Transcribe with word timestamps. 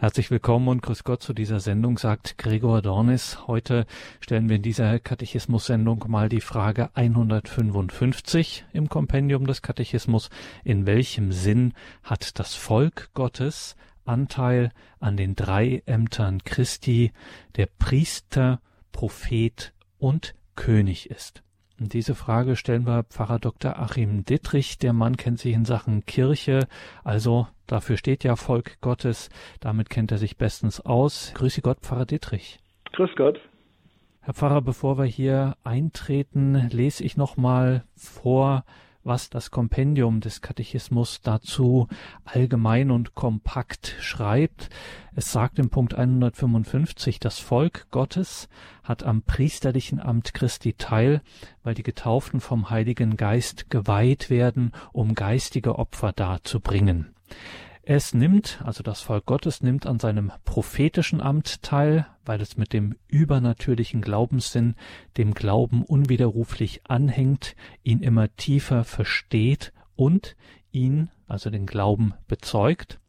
Herzlich 0.00 0.30
willkommen 0.30 0.68
und 0.68 0.80
grüß 0.80 1.02
Gott 1.02 1.24
zu 1.24 1.32
dieser 1.32 1.58
Sendung, 1.58 1.98
sagt 1.98 2.38
Gregor 2.38 2.82
Dornis. 2.82 3.48
Heute 3.48 3.84
stellen 4.20 4.48
wir 4.48 4.54
in 4.54 4.62
dieser 4.62 5.00
Katechismus-Sendung 5.00 6.04
mal 6.06 6.28
die 6.28 6.40
Frage 6.40 6.90
155 6.94 8.64
im 8.72 8.88
Kompendium 8.88 9.44
des 9.44 9.60
Katechismus. 9.60 10.30
In 10.62 10.86
welchem 10.86 11.32
Sinn 11.32 11.72
hat 12.04 12.38
das 12.38 12.54
Volk 12.54 13.10
Gottes 13.12 13.74
Anteil 14.04 14.70
an 15.00 15.16
den 15.16 15.34
drei 15.34 15.82
Ämtern 15.84 16.44
Christi, 16.44 17.10
der 17.56 17.66
Priester, 17.66 18.60
Prophet 18.92 19.74
und 19.98 20.36
König 20.54 21.10
ist? 21.10 21.42
Diese 21.80 22.16
Frage 22.16 22.56
stellen 22.56 22.86
wir 22.86 23.04
Pfarrer 23.04 23.38
Dr. 23.38 23.78
Achim 23.78 24.24
Dittrich. 24.24 24.78
Der 24.78 24.92
Mann 24.92 25.16
kennt 25.16 25.38
sich 25.38 25.54
in 25.54 25.64
Sachen 25.64 26.04
Kirche, 26.04 26.66
also 27.04 27.46
dafür 27.68 27.96
steht 27.96 28.24
ja 28.24 28.34
Volk 28.34 28.80
Gottes. 28.80 29.30
Damit 29.60 29.88
kennt 29.88 30.10
er 30.10 30.18
sich 30.18 30.36
bestens 30.36 30.80
aus. 30.80 31.32
Grüße 31.34 31.62
Gott, 31.62 31.78
Pfarrer 31.80 32.04
Dittrich. 32.04 32.58
Grüß 32.94 33.10
Gott. 33.16 33.38
Herr 34.20 34.34
Pfarrer, 34.34 34.60
bevor 34.60 34.98
wir 34.98 35.04
hier 35.04 35.56
eintreten, 35.62 36.68
lese 36.70 37.04
ich 37.04 37.16
noch 37.16 37.36
mal 37.36 37.84
vor, 37.94 38.64
was 39.08 39.30
das 39.30 39.50
Kompendium 39.50 40.20
des 40.20 40.42
Katechismus 40.42 41.22
dazu 41.22 41.88
allgemein 42.24 42.90
und 42.92 43.14
kompakt 43.14 43.96
schreibt. 44.00 44.68
Es 45.16 45.32
sagt 45.32 45.58
im 45.58 45.70
Punkt 45.70 45.94
155, 45.94 47.18
das 47.18 47.40
Volk 47.40 47.90
Gottes 47.90 48.48
hat 48.84 49.02
am 49.02 49.22
priesterlichen 49.22 49.98
Amt 49.98 50.34
Christi 50.34 50.74
teil, 50.74 51.22
weil 51.64 51.74
die 51.74 51.82
Getauften 51.82 52.40
vom 52.40 52.70
Heiligen 52.70 53.16
Geist 53.16 53.70
geweiht 53.70 54.30
werden, 54.30 54.72
um 54.92 55.14
geistige 55.14 55.78
Opfer 55.78 56.12
darzubringen. 56.12 57.14
Es 57.90 58.12
nimmt, 58.12 58.60
also 58.62 58.82
das 58.82 59.00
Volk 59.00 59.24
Gottes 59.24 59.62
nimmt 59.62 59.86
an 59.86 59.98
seinem 59.98 60.30
prophetischen 60.44 61.22
Amt 61.22 61.62
teil, 61.62 62.06
weil 62.26 62.42
es 62.42 62.58
mit 62.58 62.74
dem 62.74 62.96
übernatürlichen 63.06 64.02
Glaubenssinn 64.02 64.74
dem 65.16 65.32
Glauben 65.32 65.84
unwiderruflich 65.84 66.82
anhängt, 66.86 67.56
ihn 67.84 68.00
immer 68.00 68.28
tiefer 68.36 68.84
versteht 68.84 69.72
und 69.96 70.36
ihn, 70.70 71.08
also 71.28 71.48
den 71.48 71.64
Glauben, 71.64 72.12
bezeugt. 72.26 73.00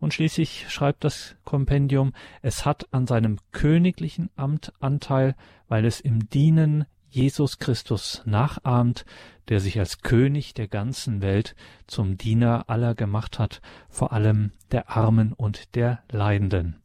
Und 0.00 0.12
schließlich 0.12 0.66
schreibt 0.68 1.04
das 1.04 1.36
Kompendium, 1.44 2.12
es 2.42 2.66
hat 2.66 2.92
an 2.92 3.06
seinem 3.06 3.38
königlichen 3.52 4.30
Amt 4.34 4.72
Anteil, 4.80 5.36
weil 5.68 5.84
es 5.84 6.00
im 6.00 6.28
Dienen 6.28 6.86
Jesus 7.08 7.60
Christus 7.60 8.22
nachahmt, 8.24 9.04
der 9.48 9.60
sich 9.60 9.78
als 9.78 10.02
König 10.02 10.54
der 10.54 10.68
ganzen 10.68 11.22
Welt 11.22 11.54
zum 11.86 12.16
Diener 12.16 12.64
aller 12.68 12.94
gemacht 12.94 13.38
hat, 13.38 13.60
vor 13.88 14.12
allem 14.12 14.52
der 14.72 14.90
Armen 14.90 15.32
und 15.32 15.74
der 15.74 16.02
Leidenden. 16.10 16.80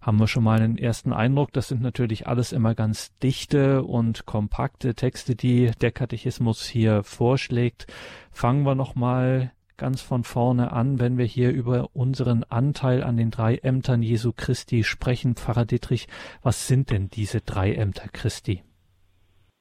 Haben 0.00 0.18
wir 0.18 0.28
schon 0.28 0.44
mal 0.44 0.60
einen 0.60 0.78
ersten 0.78 1.12
Eindruck, 1.12 1.52
das 1.52 1.68
sind 1.68 1.82
natürlich 1.82 2.26
alles 2.26 2.52
immer 2.52 2.74
ganz 2.74 3.16
dichte 3.18 3.82
und 3.82 4.26
kompakte 4.26 4.94
Texte, 4.94 5.34
die 5.34 5.70
der 5.80 5.92
Katechismus 5.92 6.66
hier 6.66 7.02
vorschlägt. 7.02 7.86
Fangen 8.30 8.64
wir 8.64 8.74
noch 8.74 8.94
mal 8.94 9.52
ganz 9.76 10.00
von 10.00 10.24
vorne 10.24 10.72
an, 10.72 11.00
wenn 11.00 11.18
wir 11.18 11.26
hier 11.26 11.52
über 11.52 11.90
unseren 11.94 12.44
Anteil 12.44 13.02
an 13.02 13.16
den 13.16 13.30
drei 13.30 13.56
Ämtern 13.56 14.02
Jesu 14.02 14.32
Christi 14.34 14.84
sprechen. 14.84 15.34
Pfarrer 15.34 15.66
Dietrich, 15.66 16.08
was 16.42 16.66
sind 16.66 16.90
denn 16.90 17.08
diese 17.08 17.40
drei 17.40 17.74
Ämter 17.74 18.08
Christi? 18.08 18.62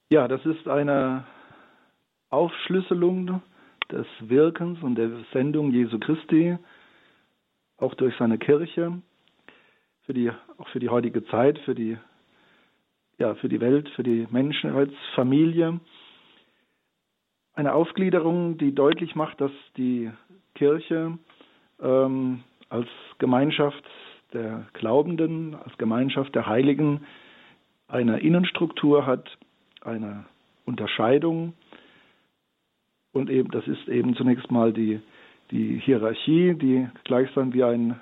Ja, 0.09 0.27
das 0.27 0.45
ist 0.45 0.67
eine 0.67 1.25
Aufschlüsselung 2.29 3.41
des 3.91 4.07
Wirkens 4.19 4.81
und 4.81 4.95
der 4.95 5.11
Sendung 5.31 5.71
Jesu 5.71 5.99
Christi, 5.99 6.57
auch 7.77 7.93
durch 7.95 8.15
seine 8.17 8.37
Kirche, 8.37 9.01
für 10.05 10.13
die, 10.13 10.31
auch 10.57 10.67
für 10.69 10.79
die 10.79 10.89
heutige 10.89 11.25
Zeit, 11.25 11.59
für 11.59 11.75
die, 11.75 11.97
ja, 13.17 13.35
für 13.35 13.49
die 13.49 13.59
Welt, 13.59 13.89
für 13.89 14.03
die 14.03 14.27
Menschheitsfamilie. 14.29 15.79
Eine 17.53 17.73
Aufgliederung, 17.73 18.57
die 18.57 18.73
deutlich 18.73 19.15
macht, 19.15 19.39
dass 19.41 19.51
die 19.77 20.11
Kirche 20.55 21.17
ähm, 21.81 22.43
als 22.69 22.87
Gemeinschaft 23.17 23.83
der 24.33 24.65
Glaubenden, 24.73 25.55
als 25.55 25.77
Gemeinschaft 25.77 26.35
der 26.35 26.45
Heiligen 26.45 27.05
eine 27.87 28.19
Innenstruktur 28.19 29.05
hat, 29.05 29.37
eine 29.81 30.25
Unterscheidung. 30.65 31.53
Und 33.15 33.29
eben, 33.29 33.49
das 33.49 33.65
ist 33.65 33.87
eben 33.87 34.13
zunächst 34.17 34.51
mal 34.51 34.73
die, 34.73 34.99
die 35.49 35.79
Hierarchie, 35.79 36.53
die 36.53 36.85
gleichsam 37.05 37.53
wie 37.53 37.63
ein 37.63 37.97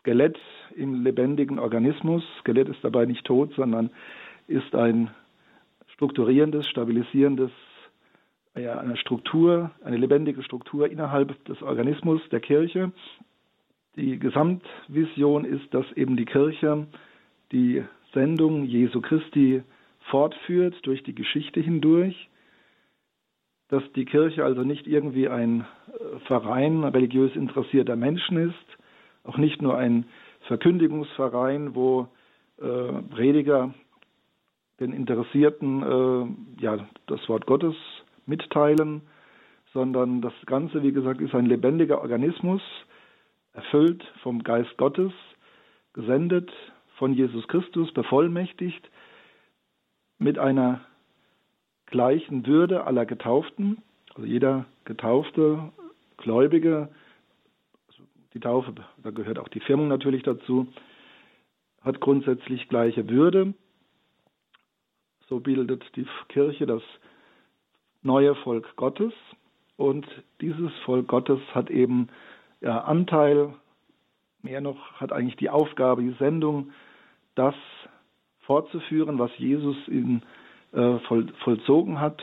Skelett 0.00 0.38
im 0.76 1.02
lebendigen 1.02 1.58
Organismus, 1.58 2.22
Skelett 2.40 2.68
ist 2.68 2.84
dabei 2.84 3.06
nicht 3.06 3.24
tot, 3.24 3.54
sondern 3.56 3.88
ist 4.48 4.74
ein 4.74 5.08
strukturierendes, 5.94 6.68
stabilisierendes, 6.68 7.50
ja, 8.54 8.78
eine 8.78 8.98
Struktur, 8.98 9.70
eine 9.82 9.96
lebendige 9.96 10.42
Struktur 10.42 10.90
innerhalb 10.90 11.42
des 11.46 11.62
Organismus 11.62 12.20
der 12.30 12.40
Kirche. 12.40 12.92
Die 13.96 14.18
Gesamtvision 14.18 15.46
ist, 15.46 15.72
dass 15.72 15.90
eben 15.92 16.18
die 16.18 16.26
Kirche 16.26 16.86
die 17.50 17.82
Sendung 18.12 18.66
Jesu 18.66 19.00
Christi 19.00 19.62
fortführt 20.10 20.74
durch 20.82 21.02
die 21.02 21.14
Geschichte 21.14 21.60
hindurch, 21.60 22.28
dass 23.68 23.82
die 23.94 24.04
Kirche 24.04 24.44
also 24.44 24.62
nicht 24.62 24.86
irgendwie 24.86 25.28
ein 25.28 25.60
äh, 25.88 26.18
Verein 26.26 26.84
religiös 26.84 27.34
interessierter 27.34 27.96
Menschen 27.96 28.36
ist, 28.50 28.78
auch 29.24 29.38
nicht 29.38 29.60
nur 29.60 29.76
ein 29.76 30.06
Verkündigungsverein, 30.46 31.74
wo 31.74 32.08
äh, 32.58 33.02
Prediger 33.10 33.74
den 34.78 34.92
Interessierten 34.92 35.82
äh, 35.82 36.62
ja, 36.62 36.86
das 37.06 37.28
Wort 37.28 37.46
Gottes 37.46 37.74
mitteilen, 38.26 39.02
sondern 39.72 40.20
das 40.20 40.34
Ganze, 40.46 40.82
wie 40.82 40.92
gesagt, 40.92 41.20
ist 41.20 41.34
ein 41.34 41.46
lebendiger 41.46 42.00
Organismus, 42.00 42.62
erfüllt 43.52 44.04
vom 44.22 44.42
Geist 44.42 44.76
Gottes, 44.76 45.12
gesendet 45.92 46.52
von 46.98 47.12
Jesus 47.12 47.46
Christus, 47.48 47.92
bevollmächtigt 47.92 48.90
mit 50.18 50.38
einer 50.38 50.80
gleichen 51.86 52.46
Würde 52.46 52.84
aller 52.84 53.06
Getauften. 53.06 53.82
Also 54.14 54.26
jeder 54.26 54.66
getaufte 54.84 55.72
Gläubige, 56.16 56.88
also 57.88 58.02
die 58.34 58.40
Taufe, 58.40 58.74
da 59.02 59.10
gehört 59.10 59.38
auch 59.38 59.48
die 59.48 59.60
Firmung 59.60 59.88
natürlich 59.88 60.22
dazu, 60.22 60.66
hat 61.82 62.00
grundsätzlich 62.00 62.68
gleiche 62.68 63.08
Würde. 63.08 63.54
So 65.28 65.40
bildet 65.40 65.84
die 65.96 66.06
Kirche 66.28 66.66
das 66.66 66.82
neue 68.02 68.34
Volk 68.36 68.76
Gottes 68.76 69.12
und 69.76 70.06
dieses 70.40 70.72
Volk 70.84 71.08
Gottes 71.08 71.40
hat 71.52 71.70
eben 71.70 72.08
ja, 72.60 72.80
Anteil, 72.80 73.54
mehr 74.42 74.60
noch 74.60 74.92
hat 74.94 75.12
eigentlich 75.12 75.36
die 75.36 75.50
Aufgabe, 75.50 76.02
die 76.02 76.16
Sendung, 76.18 76.72
das 77.34 77.54
fortzuführen, 78.40 79.18
was 79.18 79.30
Jesus 79.36 79.76
in, 79.88 80.22
äh, 80.72 80.98
voll, 81.00 81.26
vollzogen 81.44 82.00
hat, 82.00 82.22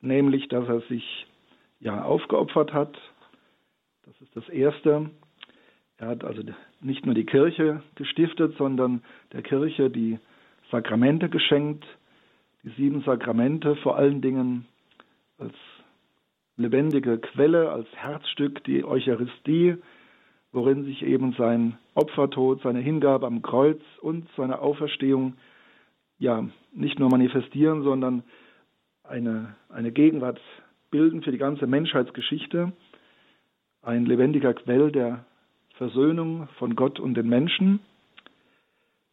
nämlich 0.00 0.48
dass 0.48 0.68
er 0.68 0.80
sich 0.82 1.26
ja 1.80 2.02
aufgeopfert 2.02 2.72
hat. 2.72 2.96
Das 4.04 4.20
ist 4.20 4.36
das 4.36 4.48
Erste. 4.48 5.10
Er 5.98 6.08
hat 6.08 6.24
also 6.24 6.42
nicht 6.80 7.06
nur 7.06 7.14
die 7.14 7.26
Kirche 7.26 7.82
gestiftet, 7.94 8.56
sondern 8.56 9.02
der 9.32 9.42
Kirche 9.42 9.90
die 9.90 10.18
Sakramente 10.70 11.28
geschenkt, 11.28 11.84
die 12.64 12.70
sieben 12.70 13.02
Sakramente 13.02 13.76
vor 13.76 13.96
allen 13.96 14.20
Dingen 14.20 14.66
als 15.38 15.54
lebendige 16.56 17.18
Quelle, 17.18 17.70
als 17.70 17.88
Herzstück 17.94 18.64
die 18.64 18.84
Eucharistie, 18.84 19.76
worin 20.52 20.84
sich 20.84 21.02
eben 21.02 21.32
sein 21.32 21.78
Opfertod, 21.94 22.62
seine 22.62 22.80
Hingabe 22.80 23.26
am 23.26 23.42
Kreuz 23.42 23.80
und 24.00 24.28
seine 24.36 24.60
Auferstehung 24.60 25.34
ja 26.22 26.46
nicht 26.72 26.98
nur 26.98 27.10
manifestieren, 27.10 27.82
sondern 27.82 28.22
eine, 29.02 29.56
eine 29.68 29.90
Gegenwart 29.90 30.40
bilden 30.90 31.22
für 31.22 31.32
die 31.32 31.38
ganze 31.38 31.66
Menschheitsgeschichte, 31.66 32.72
ein 33.82 34.06
lebendiger 34.06 34.54
Quell 34.54 34.92
der 34.92 35.24
Versöhnung 35.74 36.48
von 36.58 36.76
Gott 36.76 37.00
und 37.00 37.14
den 37.14 37.28
Menschen. 37.28 37.80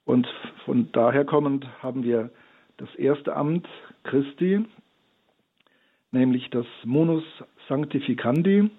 Und 0.06 0.27
von 0.65 0.91
daher 0.91 1.25
kommend 1.25 1.65
haben 1.81 2.03
wir 2.03 2.29
das 2.77 2.94
erste 2.95 3.35
Amt 3.35 3.67
Christi, 4.03 4.65
nämlich 6.11 6.50
das 6.51 6.67
Monus 6.83 7.23
Sanctificandi, 7.67 8.69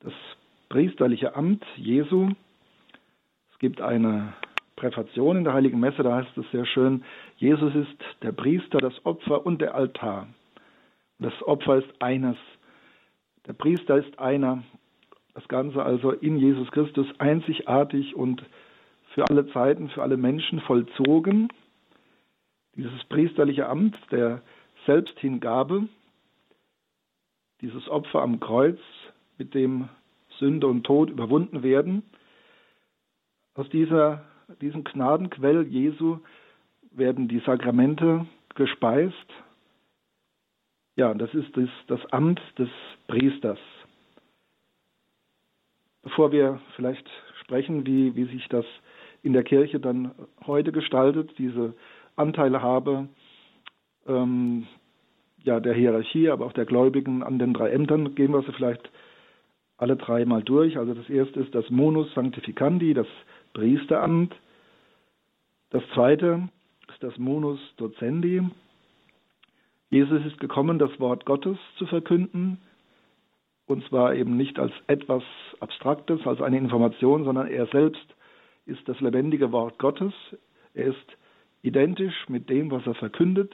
das 0.00 0.12
priesterliche 0.68 1.36
Amt 1.36 1.64
Jesu. 1.76 2.30
Es 3.52 3.58
gibt 3.60 3.80
eine 3.80 4.34
Präfation 4.82 5.36
in 5.36 5.44
der 5.44 5.52
Heiligen 5.52 5.78
Messe, 5.78 6.02
da 6.02 6.16
heißt 6.16 6.36
es 6.36 6.50
sehr 6.50 6.66
schön, 6.66 7.04
Jesus 7.36 7.72
ist 7.72 7.98
der 8.22 8.32
Priester, 8.32 8.78
das 8.78 8.94
Opfer 9.06 9.46
und 9.46 9.60
der 9.60 9.76
Altar. 9.76 10.26
Das 11.20 11.32
Opfer 11.44 11.76
ist 11.76 12.02
eines. 12.02 12.36
Der 13.46 13.52
Priester 13.52 13.98
ist 13.98 14.18
einer. 14.18 14.64
Das 15.34 15.46
Ganze 15.46 15.84
also 15.84 16.10
in 16.10 16.36
Jesus 16.36 16.68
Christus 16.72 17.06
einzigartig 17.18 18.16
und 18.16 18.44
für 19.14 19.24
alle 19.30 19.46
Zeiten, 19.52 19.88
für 19.88 20.02
alle 20.02 20.16
Menschen 20.16 20.60
vollzogen. 20.62 21.48
Dieses 22.74 23.04
priesterliche 23.04 23.68
Amt 23.68 23.96
der 24.10 24.42
Selbsthingabe, 24.84 25.86
dieses 27.60 27.88
Opfer 27.88 28.20
am 28.20 28.40
Kreuz, 28.40 28.80
mit 29.38 29.54
dem 29.54 29.88
Sünde 30.40 30.66
und 30.66 30.82
Tod 30.82 31.08
überwunden 31.08 31.62
werden. 31.62 32.02
Aus 33.54 33.68
dieser, 33.68 34.24
diesem 34.60 34.84
Gnadenquell 34.84 35.66
Jesu 35.66 36.18
werden 36.90 37.28
die 37.28 37.40
Sakramente 37.40 38.26
gespeist. 38.54 39.14
Ja, 40.96 41.14
das 41.14 41.32
ist 41.34 41.56
das, 41.56 41.68
das 41.86 42.00
Amt 42.12 42.40
des 42.58 42.68
Priesters. 43.06 43.58
Bevor 46.02 46.32
wir 46.32 46.60
vielleicht 46.76 47.08
sprechen, 47.40 47.86
wie, 47.86 48.14
wie 48.16 48.24
sich 48.24 48.46
das 48.48 48.66
in 49.22 49.32
der 49.32 49.44
Kirche 49.44 49.80
dann 49.80 50.12
heute 50.46 50.72
gestaltet, 50.72 51.30
diese 51.38 51.74
Anteile 52.16 52.60
habe, 52.60 53.08
ähm, 54.06 54.66
ja, 55.44 55.60
der 55.60 55.74
Hierarchie, 55.74 56.28
aber 56.28 56.46
auch 56.46 56.52
der 56.52 56.66
Gläubigen 56.66 57.22
an 57.22 57.38
den 57.38 57.54
drei 57.54 57.70
Ämtern, 57.70 58.14
gehen 58.14 58.32
wir 58.32 58.42
sie 58.42 58.52
vielleicht 58.52 58.90
alle 59.76 59.96
drei 59.96 60.24
mal 60.24 60.42
durch. 60.42 60.78
Also 60.78 60.94
das 60.94 61.08
erste 61.08 61.40
ist 61.40 61.54
das 61.54 61.68
Monus 61.70 62.12
Sanctificandi, 62.14 62.94
das 62.94 63.06
Priesteramt. 63.52 64.34
Das 65.70 65.82
zweite 65.94 66.48
ist 66.88 67.02
das 67.02 67.16
Monus 67.18 67.58
Docendi. 67.76 68.42
Jesus 69.90 70.24
ist 70.24 70.38
gekommen, 70.40 70.78
das 70.78 70.98
Wort 71.00 71.26
Gottes 71.26 71.58
zu 71.76 71.86
verkünden. 71.86 72.58
Und 73.66 73.86
zwar 73.88 74.14
eben 74.14 74.36
nicht 74.36 74.58
als 74.58 74.72
etwas 74.86 75.22
Abstraktes, 75.60 76.26
als 76.26 76.40
eine 76.40 76.58
Information, 76.58 77.24
sondern 77.24 77.46
er 77.46 77.66
selbst 77.66 78.06
ist 78.66 78.86
das 78.88 79.00
lebendige 79.00 79.52
Wort 79.52 79.78
Gottes. 79.78 80.12
Er 80.74 80.86
ist 80.86 81.16
identisch 81.62 82.28
mit 82.28 82.50
dem, 82.50 82.70
was 82.70 82.86
er 82.86 82.94
verkündet. 82.94 83.52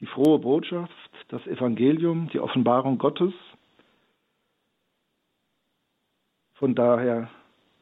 Die 0.00 0.06
frohe 0.06 0.38
Botschaft, 0.38 0.92
das 1.28 1.46
Evangelium, 1.46 2.28
die 2.32 2.40
Offenbarung 2.40 2.98
Gottes. 2.98 3.32
Von 6.54 6.74
daher 6.74 7.30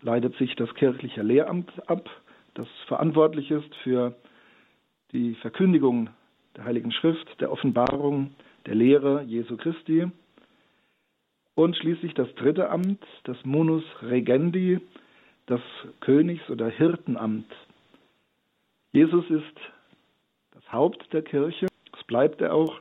leitet 0.05 0.37
sich 0.37 0.55
das 0.55 0.73
kirchliche 0.75 1.23
Lehramt 1.23 1.73
ab, 1.89 2.09
das 2.55 2.69
verantwortlich 2.87 3.51
ist 3.51 3.75
für 3.83 4.15
die 5.13 5.35
Verkündigung 5.37 6.11
der 6.57 6.65
Heiligen 6.65 6.93
Schrift, 6.93 7.41
der 7.41 7.51
Offenbarung, 7.51 8.35
der 8.67 8.75
Lehre 8.75 9.23
Jesu 9.23 9.57
Christi. 9.57 10.07
Und 11.55 11.77
schließlich 11.77 12.15
das 12.15 12.33
dritte 12.35 12.69
Amt, 12.69 13.03
das 13.25 13.37
Munus 13.45 13.85
Regendi, 14.03 14.81
das 15.47 15.61
Königs- 16.01 16.51
oder 16.51 16.69
Hirtenamt. 16.69 17.51
Jesus 18.93 19.29
ist 19.31 19.57
das 20.53 20.73
Haupt 20.73 21.13
der 21.13 21.23
Kirche, 21.23 21.67
das 21.93 22.05
bleibt 22.05 22.41
er 22.41 22.55
auch. 22.55 22.81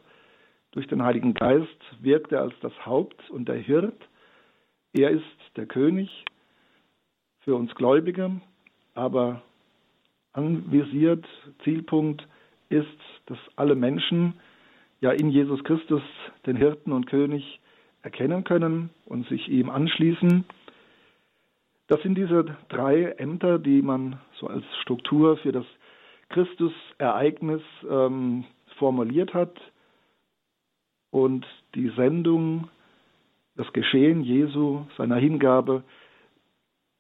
Durch 0.72 0.88
den 0.88 1.04
Heiligen 1.04 1.36
Geist 1.36 1.68
wirkt 2.02 2.32
er 2.32 2.42
als 2.42 2.54
das 2.62 2.74
Haupt 2.86 3.30
und 3.30 3.48
der 3.48 3.58
Hirt. 3.58 3.98
Er 4.94 5.12
ist 5.12 5.24
der 5.56 5.68
König 5.68 6.26
für 7.44 7.56
uns 7.56 7.74
Gläubige, 7.76 8.32
aber 8.96 9.42
anvisiert, 10.34 11.26
Zielpunkt 11.64 12.28
ist, 12.70 12.88
dass 13.28 13.38
alle 13.56 13.76
Menschen 13.76 14.34
ja 15.02 15.12
in 15.12 15.30
Jesus 15.30 15.64
Christus 15.64 16.02
den 16.46 16.56
Hirten 16.56 16.92
und 16.92 17.08
König 17.08 17.60
erkennen 18.02 18.44
können 18.44 18.90
und 19.06 19.28
sich 19.28 19.48
ihm 19.48 19.70
anschließen. 19.70 20.46
Das 21.88 22.02
sind 22.02 22.16
diese 22.16 22.46
drei 22.70 23.12
Ämter, 23.18 23.60
die 23.60 23.82
man 23.82 24.20
so 24.40 24.48
als 24.48 24.64
Struktur 24.82 25.38
für 25.38 25.52
das 25.52 25.66
Christusereignis 26.30 27.62
ähm, 27.90 28.46
formuliert 28.78 29.34
hat. 29.34 29.60
Und 31.12 31.46
die 31.76 31.90
Sendung 31.90 32.70
das 33.56 33.72
Geschehen 33.74 34.24
Jesu, 34.24 34.86
seiner 34.98 35.18
Hingabe 35.18 35.84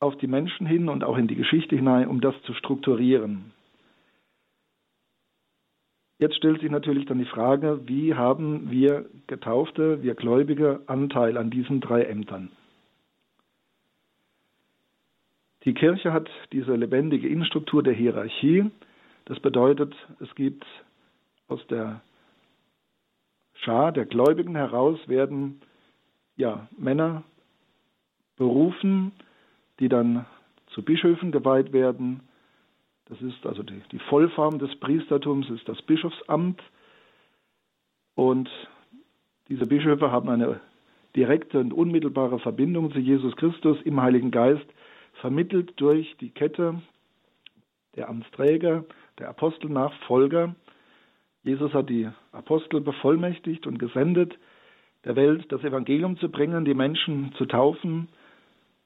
auf 0.03 0.17
die 0.17 0.27
Menschen 0.27 0.67
hin 0.67 0.89
und 0.89 1.03
auch 1.03 1.17
in 1.17 1.27
die 1.27 1.35
Geschichte 1.35 1.75
hinein, 1.75 2.07
um 2.07 2.21
das 2.21 2.35
zu 2.44 2.53
strukturieren. 2.53 3.51
Jetzt 6.19 6.38
stellt 6.38 6.61
sich 6.61 6.71
natürlich 6.71 7.05
dann 7.05 7.19
die 7.19 7.25
Frage, 7.25 7.81
wie 7.85 8.13
haben 8.13 8.69
wir 8.69 9.05
Getaufte, 9.27 10.03
wir 10.03 10.15
Gläubige 10.15 10.81
Anteil 10.88 11.38
an 11.38 11.50
diesen 11.50 11.81
drei 11.81 12.03
Ämtern? 12.03 12.51
Die 15.65 15.73
Kirche 15.73 16.13
hat 16.13 16.29
diese 16.51 16.75
lebendige 16.75 17.27
Innenstruktur 17.27 17.83
der 17.83 17.94
Hierarchie. 17.94 18.69
Das 19.25 19.39
bedeutet, 19.39 19.95
es 20.19 20.33
gibt 20.35 20.65
aus 21.47 21.65
der 21.67 22.01
Schar 23.56 23.94
der 23.94 24.06
Gläubigen 24.06 24.56
heraus 24.56 24.99
werden 25.07 25.61
ja, 26.35 26.67
Männer 26.77 27.23
berufen, 28.35 29.13
die 29.79 29.89
dann 29.89 30.25
zu 30.67 30.83
Bischöfen 30.83 31.31
geweiht 31.31 31.73
werden. 31.73 32.21
Das 33.05 33.21
ist 33.21 33.45
also 33.45 33.63
die, 33.63 33.81
die 33.91 33.99
Vollform 33.99 34.59
des 34.59 34.75
Priestertums, 34.79 35.49
ist 35.49 35.67
das 35.67 35.81
Bischofsamt. 35.81 36.61
Und 38.15 38.49
diese 39.49 39.65
Bischöfe 39.65 40.11
haben 40.11 40.29
eine 40.29 40.59
direkte 41.15 41.59
und 41.59 41.73
unmittelbare 41.73 42.39
Verbindung 42.39 42.91
zu 42.91 42.99
Jesus 42.99 43.35
Christus 43.35 43.77
im 43.83 44.01
Heiligen 44.01 44.31
Geist, 44.31 44.65
vermittelt 45.21 45.73
durch 45.77 46.15
die 46.19 46.31
Kette 46.31 46.81
der 47.95 48.09
Amtsträger, 48.09 48.85
der 49.19 49.29
Apostelnachfolger. 49.29 50.55
Jesus 51.43 51.73
hat 51.73 51.89
die 51.89 52.09
Apostel 52.31 52.81
bevollmächtigt 52.81 53.67
und 53.67 53.77
gesendet, 53.77 54.33
der 55.05 55.15
Welt 55.15 55.51
das 55.51 55.63
Evangelium 55.63 56.17
zu 56.17 56.29
bringen, 56.29 56.65
die 56.65 56.73
Menschen 56.73 57.33
zu 57.37 57.45
taufen, 57.45 58.07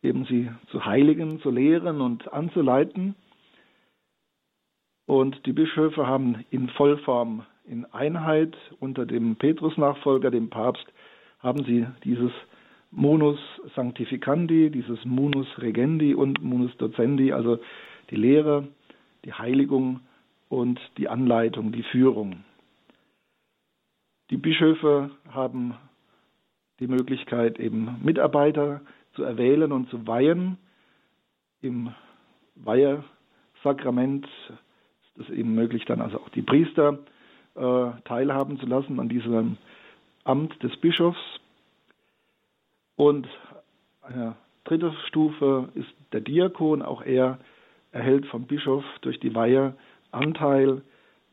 eben 0.02 0.26
sie 0.26 0.50
zu 0.72 0.86
heiligen, 0.86 1.40
zu 1.42 1.50
lehren 1.50 2.02
und 2.02 2.32
anzuleiten. 2.32 3.16
Und 5.06 5.46
die 5.46 5.54
Bischöfe 5.54 6.08
haben 6.08 6.46
in 6.50 6.70
Vollform, 6.70 7.46
in 7.66 7.86
Einheit 7.86 8.56
unter 8.80 9.06
dem 9.06 9.36
Petrus-Nachfolger, 9.36 10.32
dem 10.32 10.50
Papst, 10.50 10.86
haben 11.40 11.64
sie 11.66 11.86
dieses 12.04 12.32
Munus 12.92 13.40
Sanctificandi, 13.76 14.70
dieses 14.70 15.04
Munus 15.06 15.48
Regendi 15.58 16.14
und 16.14 16.42
Munus 16.42 16.76
Docendi, 16.78 17.32
also 17.32 17.60
die 18.10 18.16
Lehre, 18.16 18.68
die 19.26 19.34
Heiligung 19.34 20.02
und 20.50 20.80
die 20.98 21.10
Anleitung, 21.10 21.72
die 21.72 21.84
Führung. 21.84 22.44
Die 24.30 24.38
Bischöfe 24.38 25.12
haben 25.30 25.76
die 26.80 26.88
Möglichkeit, 26.88 27.60
eben 27.60 27.98
Mitarbeiter 28.04 28.82
zu 29.18 29.24
erwählen 29.24 29.74
und 29.74 29.90
zu 29.90 30.08
weihen. 30.08 30.58
Im 31.62 31.94
Weihesakrament 32.56 34.26
ist 35.16 35.28
es 35.28 35.30
eben 35.36 35.56
möglich, 35.56 35.84
dann 35.86 36.02
also 36.02 36.20
auch 36.20 36.30
die 36.30 36.44
Priester 36.44 37.00
äh, 37.56 37.90
teilhaben 38.06 38.60
zu 38.60 38.68
lassen 38.68 39.00
an 39.00 39.10
diesem 39.10 39.58
Amt 40.24 40.62
des 40.64 40.78
Bischofs. 40.78 41.20
Und 42.96 43.28
eine 44.02 44.36
dritte 44.64 44.94
Stufe 45.08 45.70
ist 45.74 45.90
der 46.14 46.22
Diakon. 46.22 46.84
Auch 46.84 47.02
er 47.02 47.40
erhält 47.92 48.28
vom 48.28 48.46
Bischof 48.46 48.84
durch 49.02 49.20
die 49.20 49.34
Weihe 49.34 49.76
Anteil 50.12 50.84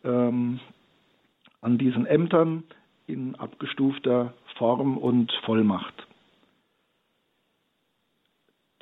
ähm, 0.05 0.59
an 1.61 1.79
diesen 1.79 2.07
Ämtern 2.07 2.64
in 3.07 3.35
abgestufter 3.35 4.33
Form 4.57 4.97
und 4.97 5.31
Vollmacht. 5.45 6.07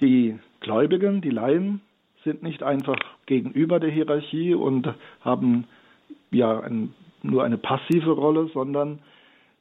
Die 0.03 0.37
Gläubigen, 0.59 1.21
die 1.21 1.31
Laien, 1.31 1.81
sind 2.25 2.43
nicht 2.43 2.65
einfach 2.65 2.99
gegenüber 3.27 3.79
der 3.79 3.91
Hierarchie 3.91 4.53
und 4.53 4.93
haben 5.21 5.69
ja 6.33 6.59
ein, 6.59 6.93
nur 7.23 7.45
eine 7.45 7.57
passive 7.57 8.11
Rolle, 8.11 8.51
sondern 8.53 8.99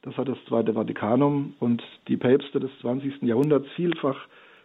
das 0.02 0.18
hat 0.18 0.28
das 0.28 0.44
Zweite 0.48 0.74
Vatikanum 0.74 1.54
und 1.60 1.84
die 2.08 2.18
Päpste 2.18 2.60
des 2.60 2.72
20. 2.82 3.22
Jahrhunderts 3.22 3.68
vielfach 3.76 4.18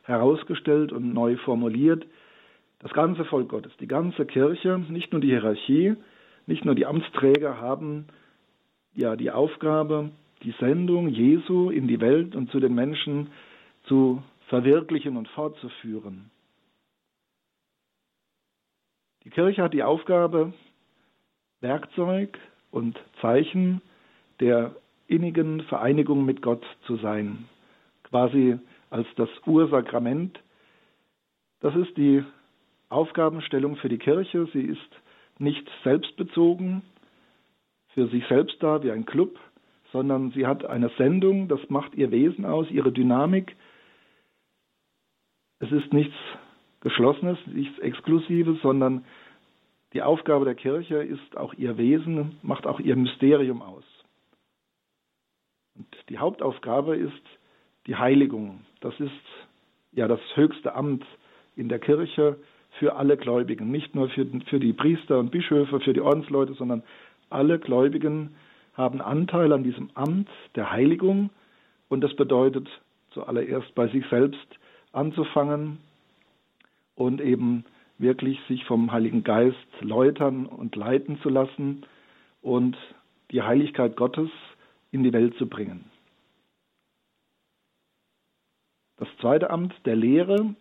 herausgestellt 0.05 0.93
und 0.93 1.13
neu 1.13 1.37
formuliert. 1.37 2.07
Das 2.79 2.93
ganze 2.95 3.27
Volk 3.27 3.51
Gottes, 3.51 3.73
die 3.79 3.89
ganze 3.89 4.25
Kirche, 4.25 4.79
nicht 4.89 5.13
nur 5.13 5.21
die 5.21 5.29
Hierarchie, 5.29 5.95
nicht 6.47 6.65
nur 6.65 6.75
die 6.75 6.87
Amtsträger 6.87 7.61
haben 7.61 8.07
ja 8.95 9.15
die 9.15 9.31
Aufgabe, 9.31 10.11
die 10.43 10.55
Sendung 10.59 11.09
Jesu 11.09 11.69
in 11.69 11.87
die 11.87 12.01
Welt 12.01 12.35
und 12.35 12.51
zu 12.51 12.61
den 12.61 12.75
Menschen 12.75 13.27
zu 13.85 14.23
verwirklichen 14.49 15.17
und 15.17 15.29
fortzuführen. 15.29 16.31
Die 19.25 19.31
Kirche 19.31 19.63
hat 19.63 19.75
die 19.75 19.83
Aufgabe, 19.83 20.53
Werkzeug 21.61 22.39
und 22.71 22.99
Zeichen 23.21 23.83
der 24.41 24.77
innigen 25.09 25.63
Vereinigung 25.63 26.25
mit 26.25 26.43
Gott 26.43 26.65
zu 26.87 26.97
sein, 26.97 27.49
quasi 28.05 28.59
als 28.91 29.07
das 29.17 29.29
Ursakrament. 29.47 30.39
Das 31.61 31.75
ist 31.75 31.97
die 31.97 32.23
Aufgabenstellung 32.89 33.77
für 33.77 33.89
die 33.89 33.99
Kirche. 33.99 34.47
Sie 34.53 34.63
ist 34.63 35.01
nicht 35.39 35.69
selbstbezogen, 35.83 36.83
für 37.95 38.07
sich 38.09 38.27
selbst 38.29 38.63
da 38.63 38.83
wie 38.83 38.91
ein 38.91 39.07
Club, 39.07 39.39
sondern 39.93 40.31
sie 40.33 40.47
hat 40.47 40.65
eine 40.65 40.91
Sendung, 40.99 41.49
das 41.49 41.61
macht 41.69 41.95
ihr 41.95 42.11
Wesen 42.11 42.45
aus, 42.45 42.71
ihre 42.71 42.93
Dynamik. 42.93 43.57
Es 45.59 45.73
ist 45.73 45.93
nichts 45.93 46.15
Geschlossenes, 46.81 47.39
nichts 47.47 47.79
Exklusives, 47.79 48.61
sondern 48.63 49.05
die 49.93 50.03
Aufgabe 50.03 50.45
der 50.45 50.55
Kirche 50.55 50.97
ist 50.97 51.37
auch 51.37 51.55
ihr 51.55 51.79
Wesen, 51.79 52.39
macht 52.43 52.67
auch 52.67 52.81
ihr 52.81 52.97
Mysterium 52.97 53.63
aus. 53.63 53.85
Und 55.75 55.87
die 56.09 56.19
Hauptaufgabe 56.19 56.97
ist 56.97 57.23
die 57.87 57.97
Heiligung. 57.97 58.61
Das 58.81 58.99
ist 59.01 59.11
ja 59.93 60.09
das 60.09 60.21
höchste 60.35 60.75
Amt 60.75 61.05
in 61.55 61.69
der 61.69 61.79
Kirche 61.79 62.37
für 62.79 62.97
alle 62.97 63.17
Gläubigen, 63.17 63.71
nicht 63.71 63.95
nur 63.95 64.09
für, 64.11 64.27
für 64.47 64.61
die 64.61 64.73
Priester 64.73 65.19
und 65.19 65.31
Bischöfe, 65.31 65.81
für 65.81 65.95
die 65.95 66.01
Ordensleute, 66.01 66.55
sondern 66.55 66.83
alle 67.31 67.59
Gläubigen 67.59 68.35
haben 68.75 69.01
Anteil 69.01 69.53
an 69.53 69.65
diesem 69.65 69.91
Amt 69.95 70.29
der 70.55 70.71
Heiligung 70.71 71.31
und 71.89 72.03
das 72.03 72.15
bedeutet 72.15 72.69
zuallererst 73.11 73.75
bei 73.75 73.89
sich 73.89 74.05
selbst 74.11 74.47
anzufangen 74.97 75.79
und 76.95 77.21
eben 77.21 77.65
wirklich 77.99 78.39
sich 78.49 78.65
vom 78.65 78.93
Heiligen 78.93 79.25
Geist 79.25 79.57
läutern 79.81 80.47
und 80.47 80.77
leiten 80.77 81.21
zu 81.21 81.29
lassen 81.29 81.85
und 82.43 82.77
die 83.31 83.43
Heiligkeit 83.43 83.97
Gottes 83.97 84.31
in 84.91 85.03
die 85.03 85.13
Welt 85.13 85.37
zu 85.37 85.47
bringen. 85.47 85.85
Das 88.99 89.09
zweite 89.21 89.51
Amt 89.51 89.75
der 89.85 89.97
Lehre 89.97 90.55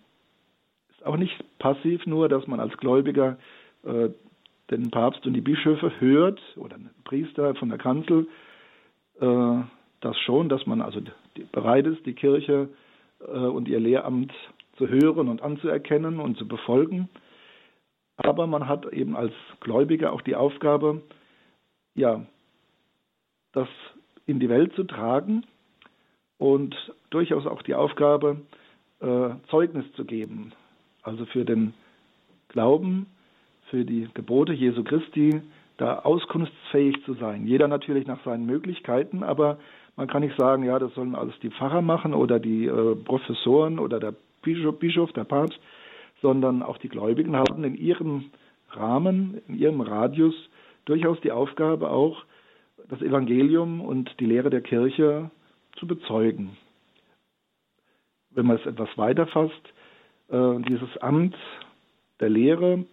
ist 0.89 1.05
auch 1.05 1.17
nicht 1.17 1.43
passiv 1.57 2.05
nur, 2.05 2.27
dass 2.27 2.47
man 2.47 2.59
als 2.59 2.75
Gläubiger 2.77 3.37
äh, 3.83 4.09
den 4.71 4.91
Papst 4.91 5.25
und 5.25 5.33
die 5.33 5.41
Bischöfe 5.41 5.91
hört 5.99 6.41
oder 6.57 6.75
einen 6.75 6.89
Priester 7.03 7.55
von 7.55 7.69
der 7.69 7.77
Kanzel, 7.77 8.27
äh, 9.21 9.61
das 10.01 10.17
schon, 10.19 10.49
dass 10.49 10.65
man 10.65 10.81
also 10.81 11.01
bereit 11.51 11.87
ist, 11.87 12.05
die 12.05 12.13
Kirche 12.13 12.69
und 13.27 13.67
ihr 13.67 13.79
Lehramt 13.79 14.33
zu 14.77 14.87
hören 14.87 15.27
und 15.29 15.41
anzuerkennen 15.41 16.19
und 16.19 16.37
zu 16.37 16.47
befolgen. 16.47 17.09
Aber 18.17 18.47
man 18.47 18.67
hat 18.67 18.91
eben 18.93 19.15
als 19.15 19.33
Gläubiger 19.59 20.13
auch 20.13 20.21
die 20.21 20.35
Aufgabe, 20.35 21.01
ja, 21.95 22.25
das 23.51 23.67
in 24.25 24.39
die 24.39 24.49
Welt 24.49 24.73
zu 24.75 24.83
tragen 24.83 25.45
und 26.37 26.75
durchaus 27.09 27.45
auch 27.45 27.61
die 27.61 27.75
Aufgabe, 27.75 28.41
äh, 28.99 29.29
Zeugnis 29.49 29.85
zu 29.93 30.05
geben. 30.05 30.53
Also 31.03 31.25
für 31.25 31.45
den 31.45 31.73
Glauben, 32.49 33.07
für 33.69 33.85
die 33.85 34.07
Gebote 34.13 34.53
Jesu 34.53 34.83
Christi, 34.83 35.41
da 35.77 35.99
auskunftsfähig 35.99 37.03
zu 37.03 37.13
sein. 37.15 37.45
Jeder 37.45 37.67
natürlich 37.67 38.07
nach 38.07 38.23
seinen 38.23 38.45
Möglichkeiten, 38.45 39.23
aber 39.23 39.59
man 39.95 40.07
kann 40.07 40.21
nicht 40.23 40.37
sagen, 40.37 40.63
ja, 40.63 40.77
das 40.79 40.93
sollen 40.93 41.15
alles 41.15 41.37
die 41.41 41.49
Pfarrer 41.49 41.81
machen 41.81 42.13
oder 42.13 42.39
die 42.39 42.65
äh, 42.65 42.95
Professoren 42.95 43.79
oder 43.79 43.99
der 43.99 44.13
Bischof, 44.41 44.77
Bischof, 44.79 45.11
der 45.13 45.23
Papst, 45.23 45.59
sondern 46.21 46.63
auch 46.63 46.77
die 46.77 46.89
Gläubigen 46.89 47.35
haben 47.35 47.63
in 47.63 47.75
ihrem 47.75 48.25
Rahmen, 48.69 49.41
in 49.47 49.57
ihrem 49.57 49.81
Radius 49.81 50.35
durchaus 50.85 51.19
die 51.21 51.31
Aufgabe 51.31 51.89
auch, 51.89 52.23
das 52.89 53.01
Evangelium 53.01 53.81
und 53.81 54.19
die 54.19 54.25
Lehre 54.25 54.49
der 54.49 54.61
Kirche 54.61 55.31
zu 55.77 55.87
bezeugen. 55.87 56.55
Wenn 58.29 58.45
man 58.45 58.57
es 58.57 58.65
etwas 58.65 58.89
weiter 58.97 59.27
fasst, 59.27 59.73
äh, 60.29 60.61
dieses 60.67 60.95
Amt 60.97 61.35
der 62.19 62.29
Lehre, 62.29 62.85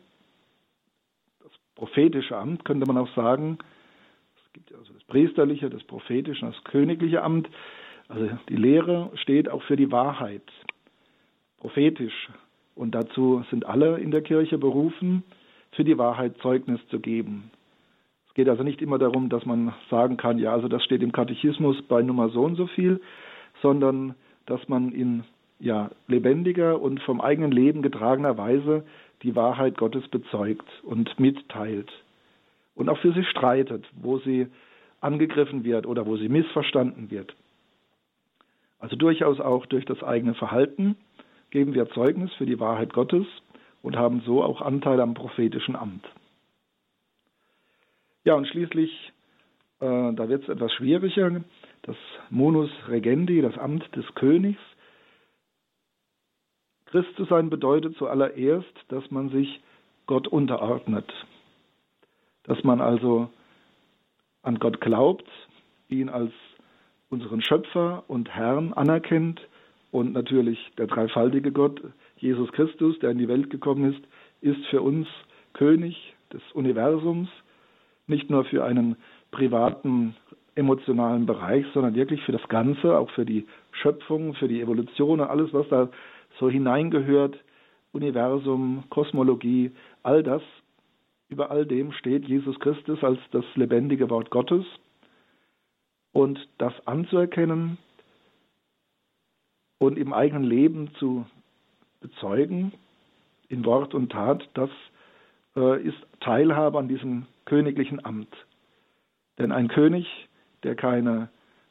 das 1.42 1.52
prophetische 1.75 2.37
Amt, 2.37 2.64
könnte 2.64 2.87
man 2.87 2.97
auch 2.97 3.12
sagen, 3.14 3.59
es 4.52 4.66
gibt 4.66 4.78
also 4.78 4.92
das 4.92 5.02
priesterliche, 5.04 5.71
das 5.71 5.82
prophetische, 5.85 6.44
das 6.44 6.64
königliche 6.64 7.23
Amt. 7.23 7.49
Also 8.09 8.28
die 8.50 8.56
Lehre 8.56 9.11
steht 9.14 9.49
auch 9.49 9.62
für 9.62 9.76
die 9.76 9.90
Wahrheit, 9.90 10.42
prophetisch. 11.59 12.28
Und 12.75 12.94
dazu 12.94 13.42
sind 13.50 13.64
alle 13.64 13.99
in 13.99 14.11
der 14.11 14.21
Kirche 14.21 14.59
berufen, 14.59 15.23
für 15.71 15.85
die 15.85 15.97
Wahrheit 15.97 16.37
Zeugnis 16.42 16.80
zu 16.88 17.00
geben. 17.00 17.50
Es 18.28 18.35
geht 18.35 18.47
also 18.50 18.62
nicht 18.62 18.82
immer 18.82 18.99
darum, 18.99 19.30
dass 19.30 19.47
man 19.47 19.73
sagen 19.88 20.18
kann, 20.18 20.38
ja, 20.38 20.52
also 20.52 20.68
das 20.68 20.85
steht 20.85 21.02
im 21.02 21.12
Katechismus 21.12 21.80
bei 21.88 22.02
Nummer 22.02 22.28
so 22.28 22.42
und 22.42 22.56
so 22.56 22.66
viel, 22.66 23.00
sondern 23.62 24.14
dass 24.44 24.68
man 24.68 24.92
in 24.92 25.25
ja, 25.61 25.90
lebendiger 26.09 26.78
und 26.78 27.00
vom 27.00 27.23
eigenen 27.23 27.52
Leben 27.52 27.80
getragener 27.80 28.37
Weise 28.37 28.85
die 29.23 29.35
Wahrheit 29.35 29.78
Gottes 29.78 30.06
bezeugt 30.09 30.68
und 30.82 31.18
mitteilt 31.18 31.90
und 32.75 32.88
auch 32.88 32.99
für 32.99 33.12
sie 33.12 33.25
streitet, 33.25 33.85
wo 33.93 34.19
sie 34.19 34.47
angegriffen 35.00 35.64
wird 35.64 35.87
oder 35.87 36.07
wo 36.07 36.17
sie 36.17 36.29
missverstanden 36.29 37.11
wird. 37.11 37.35
Also 38.79 38.97
durchaus 38.97 39.41
auch 39.41 39.67
durch 39.67 39.85
das 39.85 40.02
eigene 40.02 40.35
Verhalten 40.35 40.97
geben 41.50 41.75
wir 41.75 41.88
Zeugnis 41.91 42.33
für 42.35 42.47
die 42.47 42.59
Wahrheit 42.59 42.93
Gottes 42.93 43.26
und 43.83 43.97
haben 43.97 44.23
so 44.25 44.43
auch 44.43 44.61
Anteil 44.61 45.00
am 45.00 45.14
prophetischen 45.14 45.76
Amt. 45.76 46.05
Ja, 48.25 48.35
und 48.35 48.47
schließlich, 48.47 49.12
äh, 49.81 50.12
da 50.14 50.29
wird 50.29 50.45
es 50.45 50.49
etwas 50.49 50.73
schwieriger, 50.73 51.43
das 51.83 51.97
Munus 52.31 52.71
Regendi, 52.88 53.43
das 53.43 53.59
Amt 53.59 53.85
des 53.97 54.07
Königs. 54.14 54.61
Christ 56.87 57.14
zu 57.17 57.25
sein 57.25 57.50
bedeutet 57.50 57.97
zuallererst, 57.97 58.73
dass 58.88 59.11
man 59.11 59.31
sich 59.31 59.61
Gott 60.07 60.29
unterordnet, 60.29 61.11
dass 62.44 62.62
man 62.64 62.80
also 62.80 63.28
an 64.42 64.58
Gott 64.58 64.80
glaubt, 64.80 65.28
ihn 65.88 66.08
als 66.08 66.32
unseren 67.11 67.42
Schöpfer 67.42 68.04
und 68.08 68.30
Herrn 68.30 68.72
anerkennt 68.72 69.40
und 69.90 70.12
natürlich 70.12 70.58
der 70.78 70.87
dreifaltige 70.87 71.52
Gott, 71.52 71.80
Jesus 72.16 72.50
Christus, 72.52 72.99
der 73.00 73.11
in 73.11 73.18
die 73.18 73.28
Welt 73.28 73.50
gekommen 73.50 73.92
ist, 73.92 74.02
ist 74.40 74.64
für 74.66 74.80
uns 74.80 75.06
König 75.52 76.14
des 76.32 76.42
Universums, 76.54 77.28
nicht 78.06 78.30
nur 78.30 78.44
für 78.44 78.64
einen 78.64 78.96
privaten 79.30 80.16
emotionalen 80.54 81.26
Bereich, 81.26 81.64
sondern 81.72 81.94
wirklich 81.94 82.22
für 82.22 82.32
das 82.32 82.46
Ganze, 82.49 82.99
auch 82.99 83.11
für 83.11 83.25
die 83.25 83.46
Schöpfung, 83.72 84.34
für 84.34 84.49
die 84.49 84.61
Evolution 84.61 85.20
und 85.20 85.28
alles, 85.28 85.52
was 85.52 85.68
da 85.68 85.88
so 86.38 86.50
hineingehört, 86.50 87.37
Universum, 87.92 88.84
Kosmologie, 88.88 89.70
all 90.02 90.22
das, 90.22 90.42
über 91.32 91.50
all 91.50 91.64
dem 91.64 91.92
steht 91.92 92.28
Jesus 92.28 92.60
Christus 92.60 93.02
als 93.02 93.18
das 93.30 93.44
lebendige 93.54 94.10
Wort 94.10 94.30
Gottes. 94.30 94.64
Und 96.12 96.38
das 96.58 96.74
anzuerkennen 96.86 97.78
und 99.78 99.96
im 99.96 100.12
eigenen 100.12 100.44
Leben 100.44 100.94
zu 100.98 101.24
bezeugen, 102.00 102.72
in 103.48 103.64
Wort 103.64 103.94
und 103.94 104.12
Tat, 104.12 104.46
das 104.52 104.68
äh, 105.56 105.82
ist 105.82 105.96
Teilhabe 106.20 106.78
an 106.78 106.88
diesem 106.88 107.26
königlichen 107.46 108.04
Amt. 108.04 108.34
Denn 109.38 109.52
ein 109.52 109.68
König, 109.68 110.06
der 110.64 110.74
keine 110.74 111.30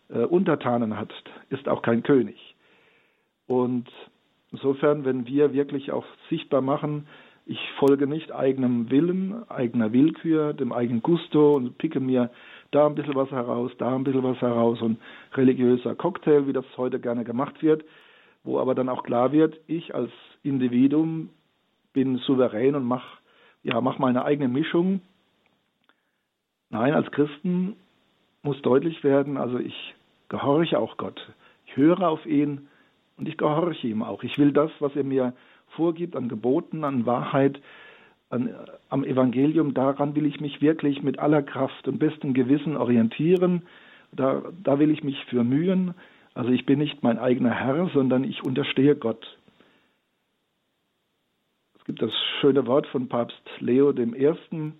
äh, 0.09 0.23
Untertanen 0.23 0.97
hat, 0.97 1.13
ist 1.49 1.67
auch 1.69 1.83
kein 1.83 2.01
König. 2.01 2.55
Und 3.45 3.87
insofern, 4.51 5.05
wenn 5.05 5.27
wir 5.27 5.53
wirklich 5.53 5.91
auch 5.91 6.05
sichtbar 6.29 6.61
machen, 6.61 7.07
ich 7.45 7.59
folge 7.79 8.07
nicht 8.07 8.31
eigenem 8.31 8.89
Willen, 8.89 9.49
eigener 9.49 9.91
Willkür, 9.93 10.53
dem 10.53 10.71
eigenen 10.71 11.01
Gusto 11.01 11.55
und 11.55 11.77
picke 11.77 11.99
mir 11.99 12.29
da 12.71 12.85
ein 12.85 12.95
bisschen 12.95 13.15
was 13.15 13.31
heraus, 13.31 13.71
da 13.77 13.95
ein 13.95 14.03
bisschen 14.03 14.23
was 14.23 14.39
heraus 14.41 14.81
und 14.81 14.97
religiöser 15.33 15.95
Cocktail, 15.95 16.47
wie 16.47 16.53
das 16.53 16.65
heute 16.77 16.99
gerne 16.99 17.23
gemacht 17.23 17.61
wird, 17.61 17.83
wo 18.43 18.59
aber 18.59 18.75
dann 18.75 18.89
auch 18.89 19.03
klar 19.03 19.31
wird, 19.31 19.59
ich 19.67 19.93
als 19.93 20.11
Individuum 20.43 21.29
bin 21.93 22.17
souverän 22.17 22.75
und 22.75 22.85
mache 22.85 23.17
ja, 23.63 23.79
mach 23.79 23.99
meine 23.99 24.25
eigene 24.25 24.47
Mischung 24.47 25.01
Nein, 26.71 26.93
als 26.93 27.11
Christen 27.11 27.75
muss 28.43 28.61
deutlich 28.61 29.03
werden, 29.03 29.37
also 29.37 29.59
ich 29.59 29.93
gehorche 30.29 30.79
auch 30.79 30.95
Gott. 30.95 31.19
Ich 31.65 31.75
höre 31.75 32.07
auf 32.07 32.25
ihn 32.25 32.69
und 33.17 33.27
ich 33.27 33.37
gehorche 33.37 33.87
ihm 33.87 34.01
auch. 34.01 34.23
Ich 34.23 34.37
will 34.37 34.53
das, 34.53 34.71
was 34.79 34.95
er 34.95 35.03
mir 35.03 35.33
vorgibt 35.75 36.15
an 36.15 36.29
Geboten, 36.29 36.83
an 36.83 37.05
Wahrheit, 37.05 37.59
an, 38.29 38.49
am 38.89 39.03
Evangelium, 39.03 39.73
daran 39.73 40.15
will 40.15 40.25
ich 40.25 40.39
mich 40.39 40.61
wirklich 40.61 41.03
mit 41.03 41.19
aller 41.19 41.43
Kraft 41.43 41.87
und 41.87 41.99
bestem 41.99 42.33
Gewissen 42.33 42.77
orientieren. 42.77 43.63
Da, 44.11 44.41
da 44.63 44.79
will 44.79 44.91
ich 44.91 45.03
mich 45.03 45.23
für 45.25 45.43
mühen. 45.43 45.93
Also 46.33 46.51
ich 46.51 46.65
bin 46.65 46.79
nicht 46.79 47.03
mein 47.03 47.19
eigener 47.19 47.53
Herr, 47.53 47.89
sondern 47.93 48.23
ich 48.23 48.43
unterstehe 48.43 48.95
Gott. 48.95 49.37
Es 51.77 51.85
gibt 51.85 52.01
das 52.01 52.11
schöne 52.39 52.67
Wort 52.67 52.87
von 52.87 53.09
Papst 53.09 53.41
Leo 53.59 53.91
I., 53.91 54.73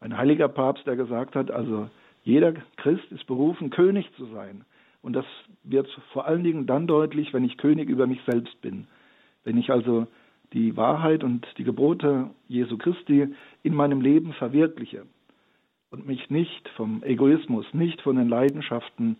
ein 0.00 0.18
heiliger 0.18 0.48
Papst, 0.48 0.84
der 0.86 0.96
gesagt 0.96 1.36
hat, 1.36 1.52
also 1.52 1.88
jeder 2.24 2.52
Christ 2.76 3.10
ist 3.10 3.26
berufen, 3.26 3.70
König 3.70 4.10
zu 4.16 4.26
sein. 4.26 4.64
Und 5.00 5.14
das 5.14 5.24
wird 5.62 5.88
vor 6.12 6.26
allen 6.26 6.42
Dingen 6.42 6.66
dann 6.66 6.86
deutlich, 6.86 7.32
wenn 7.32 7.44
ich 7.44 7.56
König 7.56 7.88
über 7.88 8.06
mich 8.06 8.20
selbst 8.26 8.60
bin. 8.60 8.86
Wenn 9.44 9.56
ich 9.58 9.70
also 9.70 10.06
die 10.52 10.76
Wahrheit 10.76 11.24
und 11.24 11.46
die 11.58 11.64
Gebote 11.64 12.30
Jesu 12.48 12.76
Christi 12.76 13.28
in 13.62 13.74
meinem 13.74 14.00
Leben 14.00 14.32
verwirkliche 14.34 15.06
und 15.90 16.06
mich 16.06 16.30
nicht 16.30 16.68
vom 16.70 17.02
Egoismus, 17.02 17.66
nicht 17.72 18.00
von 18.02 18.16
den 18.16 18.28
Leidenschaften, 18.28 19.16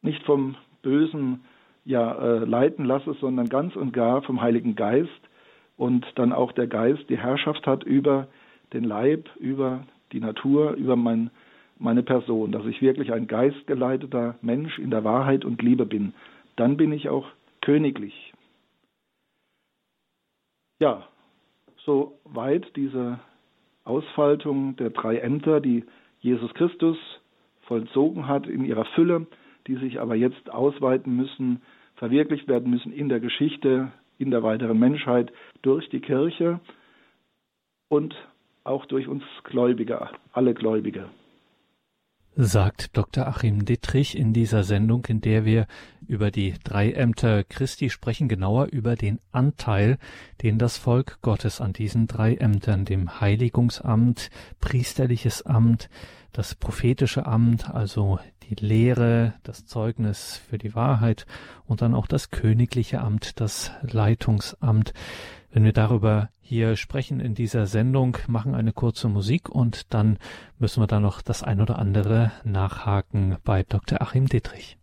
nicht 0.00 0.22
vom 0.24 0.56
Bösen 0.82 1.42
ja, 1.84 2.12
äh, 2.14 2.44
leiten 2.44 2.84
lasse, 2.84 3.14
sondern 3.20 3.48
ganz 3.48 3.76
und 3.76 3.92
gar 3.92 4.22
vom 4.22 4.40
Heiligen 4.40 4.76
Geist 4.76 5.10
und 5.76 6.06
dann 6.16 6.32
auch 6.32 6.52
der 6.52 6.66
Geist 6.66 7.08
die 7.08 7.18
Herrschaft 7.18 7.66
hat 7.66 7.84
über 7.84 8.28
den 8.72 8.84
Leib, 8.84 9.28
über 9.38 9.84
die 10.12 10.20
Natur, 10.20 10.72
über 10.72 10.96
mein, 10.96 11.30
meine 11.78 12.02
Person, 12.02 12.52
dass 12.52 12.64
ich 12.66 12.82
wirklich 12.82 13.12
ein 13.12 13.26
geistgeleiteter 13.26 14.36
Mensch 14.42 14.78
in 14.78 14.90
der 14.90 15.04
Wahrheit 15.04 15.44
und 15.44 15.62
Liebe 15.62 15.86
bin. 15.86 16.14
Dann 16.56 16.76
bin 16.76 16.92
ich 16.92 17.08
auch 17.08 17.26
königlich. 17.60 18.31
Ja, 20.82 21.06
so 21.84 22.18
weit 22.24 22.74
diese 22.74 23.20
Ausfaltung 23.84 24.74
der 24.74 24.90
drei 24.90 25.18
Ämter, 25.18 25.60
die 25.60 25.84
Jesus 26.18 26.52
Christus 26.54 26.98
vollzogen 27.68 28.26
hat 28.26 28.48
in 28.48 28.64
ihrer 28.64 28.84
Fülle, 28.96 29.28
die 29.68 29.76
sich 29.76 30.00
aber 30.00 30.16
jetzt 30.16 30.50
ausweiten 30.50 31.14
müssen, 31.14 31.62
verwirklicht 31.94 32.48
werden 32.48 32.68
müssen 32.68 32.92
in 32.92 33.08
der 33.08 33.20
Geschichte, 33.20 33.92
in 34.18 34.32
der 34.32 34.42
weiteren 34.42 34.76
Menschheit 34.76 35.32
durch 35.62 35.88
die 35.90 36.00
Kirche 36.00 36.58
und 37.88 38.16
auch 38.64 38.84
durch 38.86 39.06
uns 39.06 39.22
Gläubige, 39.44 40.08
alle 40.32 40.52
Gläubige 40.52 41.08
sagt 42.34 42.96
Dr. 42.96 43.26
Achim 43.26 43.64
Dittrich 43.64 44.16
in 44.16 44.32
dieser 44.32 44.64
Sendung, 44.64 45.04
in 45.06 45.20
der 45.20 45.44
wir 45.44 45.66
über 46.06 46.30
die 46.30 46.54
drei 46.64 46.92
Ämter 46.92 47.44
Christi 47.44 47.90
sprechen, 47.90 48.28
genauer 48.28 48.66
über 48.66 48.96
den 48.96 49.20
Anteil, 49.32 49.98
den 50.42 50.58
das 50.58 50.76
Volk 50.76 51.18
Gottes 51.22 51.60
an 51.60 51.72
diesen 51.72 52.06
drei 52.06 52.34
Ämtern, 52.34 52.84
dem 52.84 53.20
Heiligungsamt, 53.20 54.30
priesterliches 54.60 55.42
Amt, 55.42 55.88
das 56.32 56.54
prophetische 56.54 57.26
Amt, 57.26 57.70
also 57.70 58.18
die 58.48 58.54
Lehre, 58.54 59.34
das 59.42 59.66
Zeugnis 59.66 60.40
für 60.48 60.58
die 60.58 60.74
Wahrheit 60.74 61.26
und 61.66 61.82
dann 61.82 61.94
auch 61.94 62.06
das 62.06 62.30
königliche 62.30 63.00
Amt, 63.00 63.40
das 63.40 63.70
Leitungsamt, 63.82 64.92
wenn 65.52 65.64
wir 65.64 65.72
darüber 65.72 66.30
hier 66.40 66.76
sprechen 66.76 67.20
in 67.20 67.34
dieser 67.34 67.66
Sendung, 67.66 68.18
machen 68.26 68.54
eine 68.54 68.72
kurze 68.72 69.08
Musik 69.08 69.48
und 69.48 69.92
dann 69.94 70.18
müssen 70.58 70.82
wir 70.82 70.86
da 70.86 71.00
noch 71.00 71.22
das 71.22 71.42
ein 71.42 71.60
oder 71.60 71.78
andere 71.78 72.32
nachhaken 72.44 73.36
bei 73.44 73.62
Dr. 73.62 74.00
Achim 74.02 74.26
Dietrich. 74.26 74.78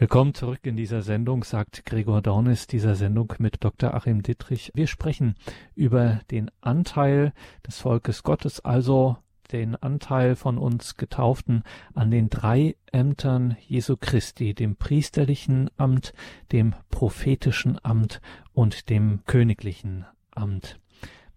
Willkommen 0.00 0.32
zurück 0.32 0.60
in 0.62 0.76
dieser 0.76 1.02
Sendung, 1.02 1.44
sagt 1.44 1.84
Gregor 1.84 2.22
Dornis, 2.22 2.66
dieser 2.66 2.94
Sendung 2.94 3.34
mit 3.38 3.62
Dr. 3.62 3.92
Achim 3.92 4.22
Dittrich. 4.22 4.70
Wir 4.72 4.86
sprechen 4.86 5.34
über 5.74 6.22
den 6.30 6.50
Anteil 6.62 7.34
des 7.66 7.80
Volkes 7.80 8.22
Gottes, 8.22 8.60
also 8.60 9.18
den 9.52 9.76
Anteil 9.76 10.36
von 10.36 10.56
uns 10.56 10.96
Getauften 10.96 11.64
an 11.92 12.10
den 12.10 12.30
drei 12.30 12.76
Ämtern 12.90 13.58
Jesu 13.60 13.98
Christi, 14.00 14.54
dem 14.54 14.76
priesterlichen 14.76 15.68
Amt, 15.76 16.14
dem 16.50 16.74
prophetischen 16.88 17.78
Amt 17.84 18.22
und 18.54 18.88
dem 18.88 19.20
königlichen 19.26 20.06
Amt. 20.30 20.80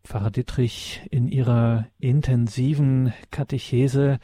Pfarrer 0.05 0.32
Dittrich, 0.32 1.05
in 1.12 1.27
Ihrer 1.27 1.88
intensiven 2.00 3.12
Katechese 3.29 4.20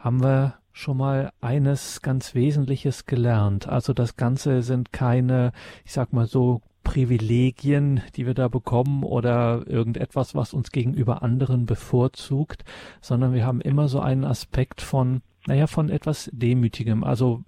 haben 0.00 0.20
wir 0.20 0.58
schon 0.74 0.96
mal 0.96 1.32
eines 1.40 2.02
ganz 2.02 2.34
Wesentliches 2.34 3.06
gelernt. 3.06 3.68
Also 3.68 3.94
das 3.94 4.16
Ganze 4.16 4.60
sind 4.62 4.92
keine, 4.92 5.52
ich 5.84 5.92
sag 5.92 6.12
mal 6.12 6.26
so, 6.26 6.60
Privilegien, 6.82 8.02
die 8.14 8.26
wir 8.26 8.34
da 8.34 8.48
bekommen 8.48 9.04
oder 9.04 9.64
irgendetwas, 9.66 10.34
was 10.34 10.52
uns 10.52 10.70
gegenüber 10.70 11.22
anderen 11.22 11.64
bevorzugt, 11.64 12.64
sondern 13.00 13.32
wir 13.32 13.46
haben 13.46 13.62
immer 13.62 13.88
so 13.88 14.00
einen 14.00 14.24
Aspekt 14.24 14.82
von, 14.82 15.22
naja, 15.46 15.66
von 15.66 15.88
etwas 15.88 16.28
Demütigem. 16.32 17.02
Also 17.02 17.42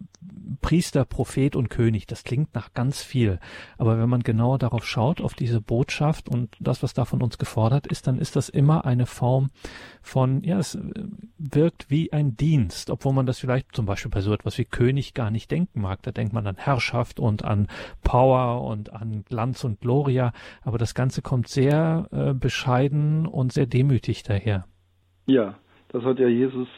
Priester, 0.61 1.05
Prophet 1.05 1.57
und 1.57 1.69
König, 1.69 2.07
das 2.07 2.25
klingt 2.25 2.55
nach 2.55 2.73
ganz 2.73 3.03
viel. 3.03 3.39
Aber 3.79 3.99
wenn 3.99 4.09
man 4.09 4.23
genauer 4.23 4.59
darauf 4.59 4.87
schaut, 4.87 5.21
auf 5.21 5.35
diese 5.35 5.61
Botschaft 5.61 6.29
und 6.29 6.57
das, 6.61 6.83
was 6.83 6.95
da 6.95 7.05
von 7.05 7.23
uns 7.23 7.39
gefordert 7.39 7.87
ist, 7.87 8.07
dann 8.07 8.19
ist 8.19 8.37
das 8.37 8.49
immer 8.49 8.85
eine 8.85 9.07
Form 9.07 9.49
von, 10.03 10.43
ja, 10.43 10.59
es 10.59 10.79
wirkt 11.39 11.91
wie 11.91 12.13
ein 12.13 12.37
Dienst, 12.37 12.91
obwohl 12.91 13.13
man 13.13 13.27
das 13.27 13.39
vielleicht 13.39 13.75
zum 13.75 13.87
Beispiel 13.87 14.11
bei 14.11 14.21
so 14.21 14.33
etwas 14.33 14.59
wie 14.59 14.65
König 14.65 15.15
gar 15.15 15.31
nicht 15.31 15.51
denken 15.51 15.81
mag. 15.81 16.03
Da 16.03 16.13
denkt 16.13 16.33
man 16.33 16.47
an 16.47 16.57
Herrschaft 16.57 17.21
und 17.21 17.45
an 17.45 17.69
Power 18.03 18.63
und 18.65 18.93
an 18.93 19.25
Glanz 19.29 19.65
und 19.65 19.81
Gloria. 19.81 20.33
Aber 20.63 20.79
das 20.79 20.95
Ganze 20.95 21.23
kommt 21.23 21.49
sehr 21.49 22.09
äh, 22.13 22.35
bescheiden 22.35 23.27
und 23.27 23.53
sehr 23.53 23.67
demütig 23.67 24.23
daher. 24.23 24.65
Ja, 25.27 25.59
das 25.89 26.05
hat 26.05 26.19
ja 26.19 26.29
Jesus 26.29 26.69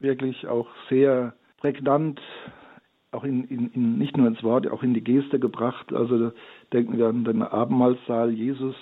wirklich 0.00 0.46
auch 0.46 0.68
sehr 0.88 1.34
prägnant 1.58 2.20
auch 3.10 3.24
in, 3.24 3.44
in, 3.44 3.70
in, 3.72 3.98
nicht 3.98 4.16
nur 4.16 4.26
ins 4.26 4.42
Wort, 4.42 4.66
auch 4.70 4.82
in 4.82 4.94
die 4.94 5.04
Geste 5.04 5.38
gebracht. 5.38 5.92
Also 5.92 6.32
denken 6.72 6.98
wir 6.98 7.08
an 7.08 7.24
den 7.24 7.42
Abendmahlsaal. 7.42 8.30
Jesus, 8.30 8.76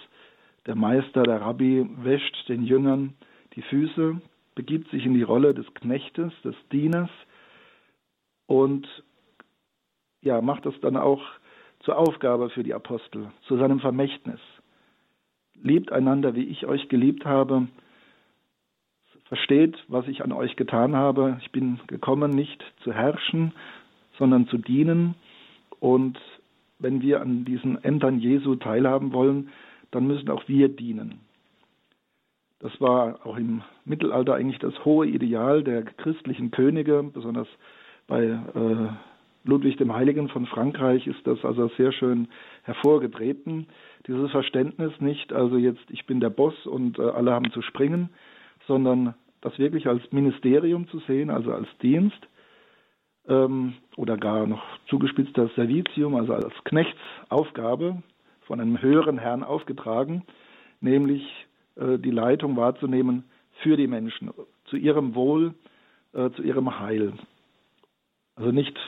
der 0.66 0.74
Meister, 0.74 1.22
der 1.22 1.40
Rabbi, 1.40 1.88
wäscht 2.02 2.48
den 2.48 2.64
Jüngern 2.64 3.14
die 3.54 3.62
Füße, 3.62 4.20
begibt 4.54 4.90
sich 4.90 5.06
in 5.06 5.14
die 5.14 5.22
Rolle 5.22 5.54
des 5.54 5.66
Knechtes, 5.74 6.32
des 6.44 6.56
Dieners 6.72 7.10
und 8.46 8.86
ja, 10.22 10.40
macht 10.40 10.66
das 10.66 10.74
dann 10.80 10.96
auch 10.96 11.22
zur 11.80 11.96
Aufgabe 11.96 12.50
für 12.50 12.62
die 12.62 12.74
Apostel, 12.74 13.30
zu 13.46 13.56
seinem 13.56 13.80
Vermächtnis. 13.80 14.40
Liebt 15.54 15.92
einander, 15.92 16.34
wie 16.34 16.44
ich 16.44 16.66
euch 16.66 16.88
geliebt 16.88 17.24
habe. 17.24 17.68
Versteht, 19.24 19.76
was 19.88 20.06
ich 20.08 20.22
an 20.22 20.32
euch 20.32 20.56
getan 20.56 20.94
habe. 20.94 21.38
Ich 21.42 21.50
bin 21.50 21.80
gekommen, 21.86 22.30
nicht 22.30 22.62
zu 22.82 22.92
herrschen, 22.92 23.52
sondern 24.18 24.48
zu 24.48 24.58
dienen. 24.58 25.14
Und 25.80 26.18
wenn 26.78 27.02
wir 27.02 27.20
an 27.20 27.44
diesen 27.44 27.82
Ämtern 27.82 28.18
Jesu 28.18 28.56
teilhaben 28.56 29.12
wollen, 29.12 29.50
dann 29.90 30.06
müssen 30.06 30.30
auch 30.30 30.46
wir 30.48 30.68
dienen. 30.68 31.20
Das 32.58 32.80
war 32.80 33.24
auch 33.26 33.36
im 33.36 33.62
Mittelalter 33.84 34.34
eigentlich 34.34 34.58
das 34.58 34.84
hohe 34.84 35.06
Ideal 35.06 35.62
der 35.62 35.82
christlichen 35.82 36.50
Könige, 36.50 37.02
besonders 37.02 37.48
bei 38.06 38.24
äh, 38.24 38.88
Ludwig 39.44 39.76
dem 39.76 39.94
Heiligen 39.94 40.28
von 40.28 40.46
Frankreich 40.46 41.06
ist 41.06 41.24
das 41.26 41.44
also 41.44 41.68
sehr 41.76 41.92
schön 41.92 42.28
hervorgetreten. 42.62 43.66
Dieses 44.06 44.30
Verständnis 44.30 44.92
nicht, 45.00 45.32
also 45.32 45.56
jetzt 45.56 45.84
ich 45.90 46.06
bin 46.06 46.20
der 46.20 46.30
Boss 46.30 46.66
und 46.66 46.98
äh, 46.98 47.02
alle 47.02 47.32
haben 47.32 47.50
zu 47.52 47.62
springen, 47.62 48.08
sondern 48.66 49.14
das 49.42 49.58
wirklich 49.58 49.86
als 49.86 50.02
Ministerium 50.10 50.88
zu 50.88 50.98
sehen, 51.00 51.30
also 51.30 51.52
als 51.52 51.68
Dienst 51.82 52.18
ähm, 53.28 53.74
oder 53.96 54.16
gar 54.16 54.46
noch 54.46 54.62
zugespitzt 54.88 55.36
das 55.36 55.54
Servitium, 55.54 56.14
also 56.14 56.34
als 56.34 56.52
Knechtsaufgabe 56.64 58.02
von 58.42 58.60
einem 58.60 58.80
höheren 58.80 59.18
Herrn 59.18 59.42
aufgetragen, 59.42 60.22
nämlich 60.80 61.22
äh, 61.76 61.98
die 61.98 62.10
Leitung 62.10 62.56
wahrzunehmen 62.56 63.24
für 63.62 63.76
die 63.76 63.86
Menschen, 63.86 64.30
zu 64.66 64.76
ihrem 64.76 65.14
Wohl, 65.14 65.54
äh, 66.12 66.30
zu 66.30 66.42
ihrem 66.42 66.78
Heil. 66.78 67.14
Also 68.36 68.52
nicht 68.52 68.78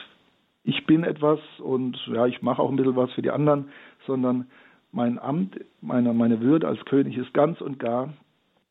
ich 0.63 0.85
bin 0.85 1.03
etwas 1.03 1.39
und 1.59 1.97
ja, 2.07 2.27
ich 2.27 2.41
mache 2.41 2.61
auch 2.61 2.69
ein 2.69 2.75
bisschen 2.75 2.95
was 2.95 3.11
für 3.13 3.21
die 3.21 3.31
anderen, 3.31 3.69
sondern 4.05 4.47
mein 4.91 5.19
Amt, 5.19 5.59
meine, 5.81 6.13
meine 6.13 6.41
Würde 6.41 6.67
als 6.67 6.83
König 6.85 7.17
ist 7.17 7.33
ganz 7.33 7.61
und 7.61 7.79
gar 7.79 8.13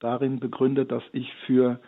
darin 0.00 0.38
begründet, 0.38 0.92
dass 0.92 1.02
ich 1.12 1.32
für 1.46 1.80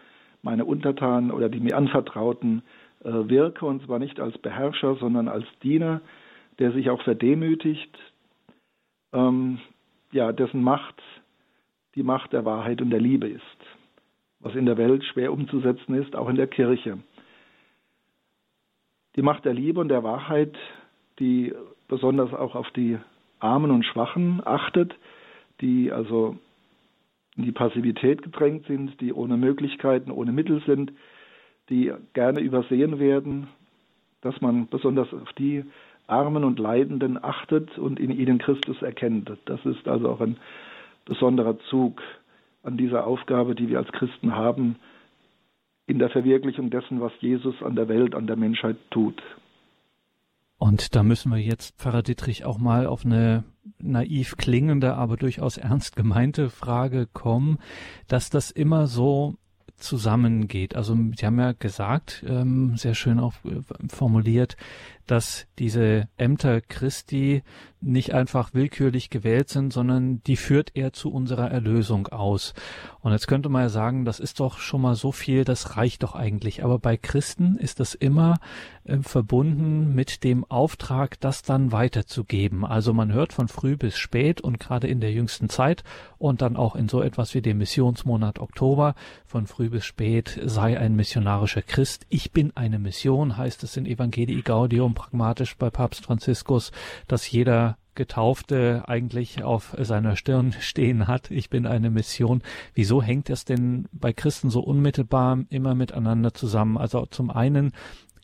meine 0.43 0.65
Untertanen 0.65 1.31
oder 1.31 1.49
die 1.49 1.61
mir 1.61 1.77
Anvertrauten 1.77 2.63
wirke, 3.01 3.67
und 3.67 3.85
zwar 3.85 3.99
nicht 3.99 4.21
als 4.21 4.37
Beherrscher, 4.39 4.97
sondern 4.97 5.29
als 5.29 5.47
Diener, 5.63 6.01
der 6.59 6.73
sich 6.73 6.91
auch 6.91 7.03
verdemütigt, 7.03 7.97
ähm, 9.13 9.59
ja, 10.13 10.33
dessen 10.33 10.63
Macht 10.63 11.01
die 11.95 12.03
Macht 12.03 12.33
der 12.33 12.45
Wahrheit 12.45 12.81
und 12.81 12.91
der 12.91 13.01
Liebe 13.01 13.29
ist, 13.29 13.43
was 14.41 14.55
in 14.55 14.67
der 14.67 14.77
Welt 14.77 15.05
schwer 15.05 15.33
umzusetzen 15.33 15.95
ist, 15.95 16.15
auch 16.15 16.29
in 16.29 16.37
der 16.37 16.47
Kirche. 16.47 16.99
Die 19.17 19.23
Macht 19.23 19.45
der 19.45 19.55
Liebe 19.55 19.81
und 19.81 19.89
der 19.89 20.05
Wahrheit, 20.05 20.57
die 21.19 21.53
besonders 21.89 22.33
auch 22.33 22.55
auf 22.55 22.71
die 22.71 22.99
Armen 23.41 23.71
und 23.71 23.85
Schwachen 23.85 24.41
achtet, 24.45 24.95
die 25.61 25.91
also 25.91 26.37
in 27.37 27.45
die 27.45 27.53
Passivität 27.53 28.23
gedrängt 28.23 28.67
sind, 28.67 29.01
die 29.01 29.13
ohne 29.13 29.37
Möglichkeiten, 29.37 30.11
ohne 30.11 30.33
Mittel 30.33 30.63
sind, 30.67 30.93
die 31.71 31.93
gerne 32.13 32.41
übersehen 32.41 32.99
werden, 32.99 33.49
dass 34.21 34.41
man 34.41 34.69
besonders 34.69 35.13
auf 35.15 35.33
die 35.39 35.65
Armen 36.07 36.45
und 36.45 36.59
Leidenden 36.59 37.23
achtet 37.23 37.79
und 37.79 38.01
in 38.01 38.11
ihnen 38.11 38.39
Christus 38.39 38.83
erkennt. 38.83 39.33
Das 39.47 39.65
ist 39.65 39.87
also 39.87 40.11
auch 40.11 40.21
ein 40.21 40.37
besonderer 41.05 41.59
Zug 41.71 42.03
an 42.63 42.77
dieser 42.77 43.07
Aufgabe, 43.07 43.55
die 43.55 43.69
wir 43.69 43.79
als 43.79 43.91
Christen 43.93 44.35
haben, 44.35 44.77
in 45.87 45.99
der 45.99 46.11
Verwirklichung 46.11 46.71
dessen, 46.71 47.01
was 47.01 47.13
Jesus 47.21 47.63
an 47.63 47.75
der 47.77 47.89
Welt, 47.89 48.15
an 48.15 48.27
der 48.27 48.37
Menschheit 48.37 48.77
tut. 48.91 49.21
Und 50.59 50.95
da 50.95 51.03
müssen 51.03 51.33
wir 51.33 51.39
jetzt, 51.39 51.81
Pfarrer 51.81 52.03
Dietrich, 52.03 52.45
auch 52.45 52.59
mal 52.59 52.87
auf 52.87 53.05
eine 53.05 53.45
naiv 53.79 54.37
klingende, 54.37 54.95
aber 54.95 55.17
durchaus 55.17 55.57
ernst 55.57 55.97
gemeinte 55.97 56.51
Frage 56.51 57.07
kommen, 57.07 57.59
dass 58.09 58.29
das 58.29 58.51
immer 58.51 58.87
so 58.87 59.37
zusammengeht. 59.81 60.77
Also 60.77 60.97
Sie 61.17 61.27
haben 61.27 61.39
ja 61.39 61.53
gesagt, 61.53 62.25
ähm, 62.29 62.77
sehr 62.77 62.95
schön 62.95 63.19
auch 63.19 63.35
äh, 63.45 63.61
formuliert, 63.89 64.57
dass 65.11 65.47
diese 65.59 66.09
Ämter 66.17 66.61
Christi 66.61 67.43
nicht 67.81 68.13
einfach 68.13 68.53
willkürlich 68.53 69.11
gewählt 69.11 69.49
sind, 69.49 69.73
sondern 69.73 70.23
die 70.25 70.37
führt 70.37 70.73
er 70.75 70.93
zu 70.93 71.11
unserer 71.11 71.51
Erlösung 71.51 72.09
aus. 72.09 72.53
Und 73.01 73.13
jetzt 73.13 73.27
könnte 73.27 73.49
man 73.49 73.63
ja 73.63 73.69
sagen, 73.71 74.05
das 74.05 74.21
ist 74.21 74.39
doch 74.39 74.59
schon 74.59 74.83
mal 74.83 74.95
so 74.95 75.13
viel, 75.13 75.45
das 75.45 75.77
reicht 75.77 76.03
doch 76.03 76.15
eigentlich. 76.15 76.63
Aber 76.63 76.79
bei 76.79 76.97
Christen 76.99 77.57
ist 77.57 77.81
das 77.81 77.95
immer 77.95 78.39
äh, 78.85 78.99
verbunden 78.99 79.95
mit 79.95 80.25
dem 80.25 80.45
Auftrag, 80.45 81.19
das 81.21 81.43
dann 81.43 81.73
weiterzugeben. 81.73 82.67
Also 82.67 82.93
man 82.93 83.13
hört 83.13 83.33
von 83.33 83.49
früh 83.49 83.77
bis 83.77 83.97
spät 83.97 84.43
und 84.43 84.61
gerade 84.61 84.87
in 84.87 85.01
der 85.01 85.13
jüngsten 85.13 85.49
Zeit 85.49 85.83
und 86.19 86.43
dann 86.43 86.57
auch 86.57 86.77
in 86.77 86.89
so 86.89 87.03
etwas 87.03 87.35
wie 87.35 87.41
dem 87.41 87.59
Missionsmonat 87.59 88.39
Oktober, 88.39 88.95
von 89.25 89.47
früh 89.47 89.71
bis 89.71 89.87
spät 89.87 90.39
sei 90.45 90.79
ein 90.79 90.97
missionarischer 90.97 91.63
Christ. 91.63 92.05
Ich 92.11 92.33
bin 92.33 92.55
eine 92.55 92.79
Mission, 92.79 93.39
heißt 93.39 93.63
es 93.65 93.79
in 93.79 93.87
Evangelii 93.87 94.43
Gaudium 94.43 94.93
pragmatisch 95.01 95.57
bei 95.57 95.71
Papst 95.71 96.05
Franziskus, 96.05 96.73
dass 97.09 97.31
jeder 97.31 97.79
Getaufte 97.95 98.85
eigentlich 98.87 99.43
auf 99.43 99.75
seiner 99.79 100.17
Stirn 100.17 100.53
stehen 100.61 101.07
hat. 101.07 101.31
Ich 101.31 101.51
bin 101.51 101.67
eine 101.67 101.91
Mission. 101.91 102.43
Wieso 102.75 103.03
hängt 103.03 103.31
es 103.31 103.45
denn 103.45 103.89
bei 103.93 104.13
Christen 104.13 104.51
so 104.51 104.61
unmittelbar 104.61 105.39
immer 105.49 105.75
miteinander 105.75 106.35
zusammen? 106.35 106.77
Also 106.77 107.07
zum 107.07 107.31
einen 107.31 107.73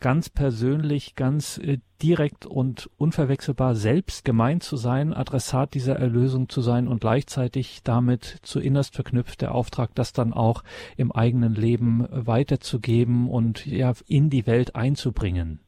ganz 0.01 0.29
persönlich, 0.29 1.15
ganz 1.15 1.59
äh, 1.59 1.79
direkt 2.03 2.45
und 2.45 2.91
unverwechselbar 2.99 3.75
selbst 3.75 4.25
gemeint 4.25 4.63
zu 4.63 4.77
sein, 4.77 5.15
Adressat 5.15 5.73
dieser 5.73 5.97
Erlösung 5.97 6.51
zu 6.51 6.61
sein 6.61 6.89
und 6.89 7.01
gleichzeitig 7.01 7.81
damit 7.83 8.39
zu 8.43 8.61
innerst 8.61 8.95
verknüpft 8.95 9.41
der 9.41 9.55
Auftrag, 9.55 9.95
das 9.95 10.13
dann 10.13 10.35
auch 10.35 10.63
im 10.97 11.13
eigenen 11.13 11.55
Leben 11.55 12.07
weiterzugeben 12.11 13.31
und 13.31 13.65
ja 13.65 13.95
in 14.07 14.29
die 14.29 14.47
Welt 14.47 14.77
einzubringen 14.77 15.61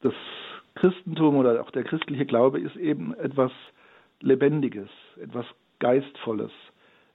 das 0.00 0.14
Christentum 0.74 1.36
oder 1.36 1.60
auch 1.60 1.70
der 1.70 1.84
christliche 1.84 2.26
Glaube 2.26 2.60
ist 2.60 2.76
eben 2.76 3.14
etwas 3.14 3.52
Lebendiges, 4.20 4.88
etwas 5.20 5.46
Geistvolles, 5.78 6.52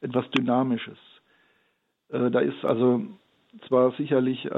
etwas 0.01 0.29
Dynamisches. 0.31 0.97
Äh, 2.09 2.31
da 2.31 2.39
ist 2.39 2.63
also 2.65 3.01
zwar 3.67 3.91
sicherlich 3.93 4.45
äh, 4.45 4.49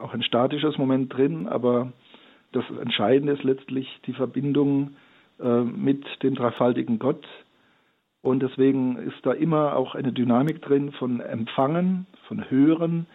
auch 0.00 0.12
ein 0.12 0.22
statisches 0.22 0.78
Moment 0.78 1.12
drin, 1.12 1.48
aber 1.48 1.92
das 2.52 2.64
Entscheidende 2.80 3.32
ist 3.32 3.44
letztlich 3.44 3.88
die 4.06 4.12
Verbindung 4.12 4.96
äh, 5.40 5.60
mit 5.62 6.04
dem 6.22 6.34
dreifaltigen 6.34 6.98
Gott. 6.98 7.26
Und 8.22 8.40
deswegen 8.40 8.96
ist 8.96 9.24
da 9.24 9.32
immer 9.32 9.76
auch 9.76 9.94
eine 9.94 10.12
Dynamik 10.12 10.62
drin 10.62 10.92
von 10.92 11.20
Empfangen, 11.20 12.06
von 12.28 12.48
Hören 12.50 13.06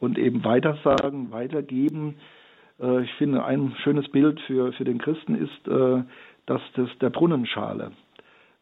und 0.00 0.18
eben 0.18 0.44
Weitersagen, 0.44 1.30
Weitergeben 1.30 2.16
äh, 2.80 3.02
ich 3.02 3.12
finde, 3.14 3.44
ein 3.44 3.74
schönes 3.82 4.08
Bild 4.10 4.40
für, 4.42 4.72
für 4.72 4.84
den 4.84 4.98
Christen 4.98 5.34
ist 5.34 5.68
äh, 5.68 6.02
das 6.46 6.60
des, 6.76 6.88
der 7.00 7.10
Brunnenschale. 7.10 7.92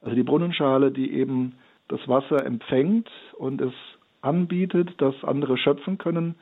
Also 0.02 0.14
die 0.14 0.22
Brunnenschale, 0.22 0.90
die 0.90 1.12
eben 1.12 1.54
das 1.88 2.06
Wasser 2.08 2.44
empfängt 2.44 3.08
und 3.38 3.60
es 3.60 3.72
anbietet, 4.22 5.00
dass 5.00 5.14
andere 5.24 5.56
schöpfen 5.56 5.98
können. 5.98 6.34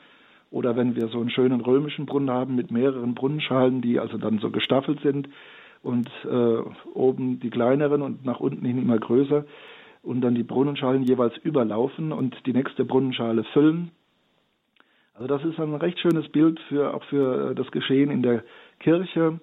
Oder 0.51 0.77
wenn 0.77 0.95
wir 0.95 1.09
so 1.09 1.21
einen 1.21 1.31
schönen 1.31 1.61
römischen 1.61 2.07
Brunnen 2.07 2.31
haben 2.31 2.55
mit 2.55 2.71
mehreren 2.71 3.15
Brunnenschalen, 3.15 3.83
die 3.83 3.99
also 3.99 4.19
dann 4.19 4.39
so 4.39 4.51
gestaffelt 4.51 5.01
sind 5.01 5.29
und 5.83 6.09
äh, 6.25 6.59
oben 6.95 7.41
die 7.41 7.51
kleineren 7.51 8.03
und 8.03 8.25
nach 8.25 8.41
unten 8.41 8.65
hin 8.65 8.79
immer 8.79 8.99
größer 8.99 9.45
und 10.03 10.21
dann 10.21 10.35
die 10.35 10.45
Brunnenschalen 10.45 11.03
jeweils 11.03 11.37
überlaufen 11.39 12.13
und 12.13 12.37
die 12.47 12.53
nächste 12.53 12.85
Brunnenschale 12.85 13.45
füllen 13.45 13.91
also 15.15 15.29
das 15.29 15.45
ist 15.45 15.61
ein 15.61 15.75
recht 15.75 15.99
schönes 16.01 16.29
Bild 16.29 16.59
für 16.69 16.93
auch 16.93 17.05
für 17.05 17.51
äh, 17.51 17.55
das 17.55 17.71
Geschehen 17.71 18.11
in 18.11 18.23
der 18.23 18.43
Kirche. 18.81 19.39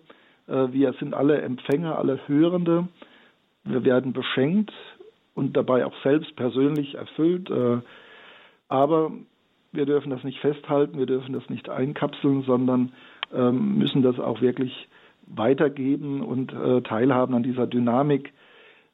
Äh, 0.48 0.68
wir 0.72 0.94
sind 0.94 1.14
alle 1.14 1.42
Empfänger, 1.42 1.98
alle 1.98 2.20
Hörende. 2.28 2.90
Wir 3.64 3.86
werden 3.86 4.12
beschenkt 4.12 4.74
und 5.34 5.56
dabei 5.56 5.86
auch 5.86 5.94
selbst 6.04 6.36
persönlich 6.36 6.96
erfüllt. 6.96 7.50
Äh, 7.50 7.78
aber 8.68 9.12
wir 9.72 9.86
dürfen 9.86 10.10
das 10.10 10.24
nicht 10.26 10.40
festhalten, 10.40 10.98
wir 10.98 11.06
dürfen 11.06 11.32
das 11.34 11.50
nicht 11.50 11.70
einkapseln, 11.70 12.44
sondern 12.44 12.92
ähm, 13.34 13.78
müssen 13.78 14.02
das 14.02 14.20
auch 14.20 14.42
wirklich 14.42 14.90
weitergeben 15.34 16.22
und 16.24 16.54
teilhaben 16.84 17.36
an 17.36 17.44
dieser 17.44 17.66
Dynamik. 17.66 18.34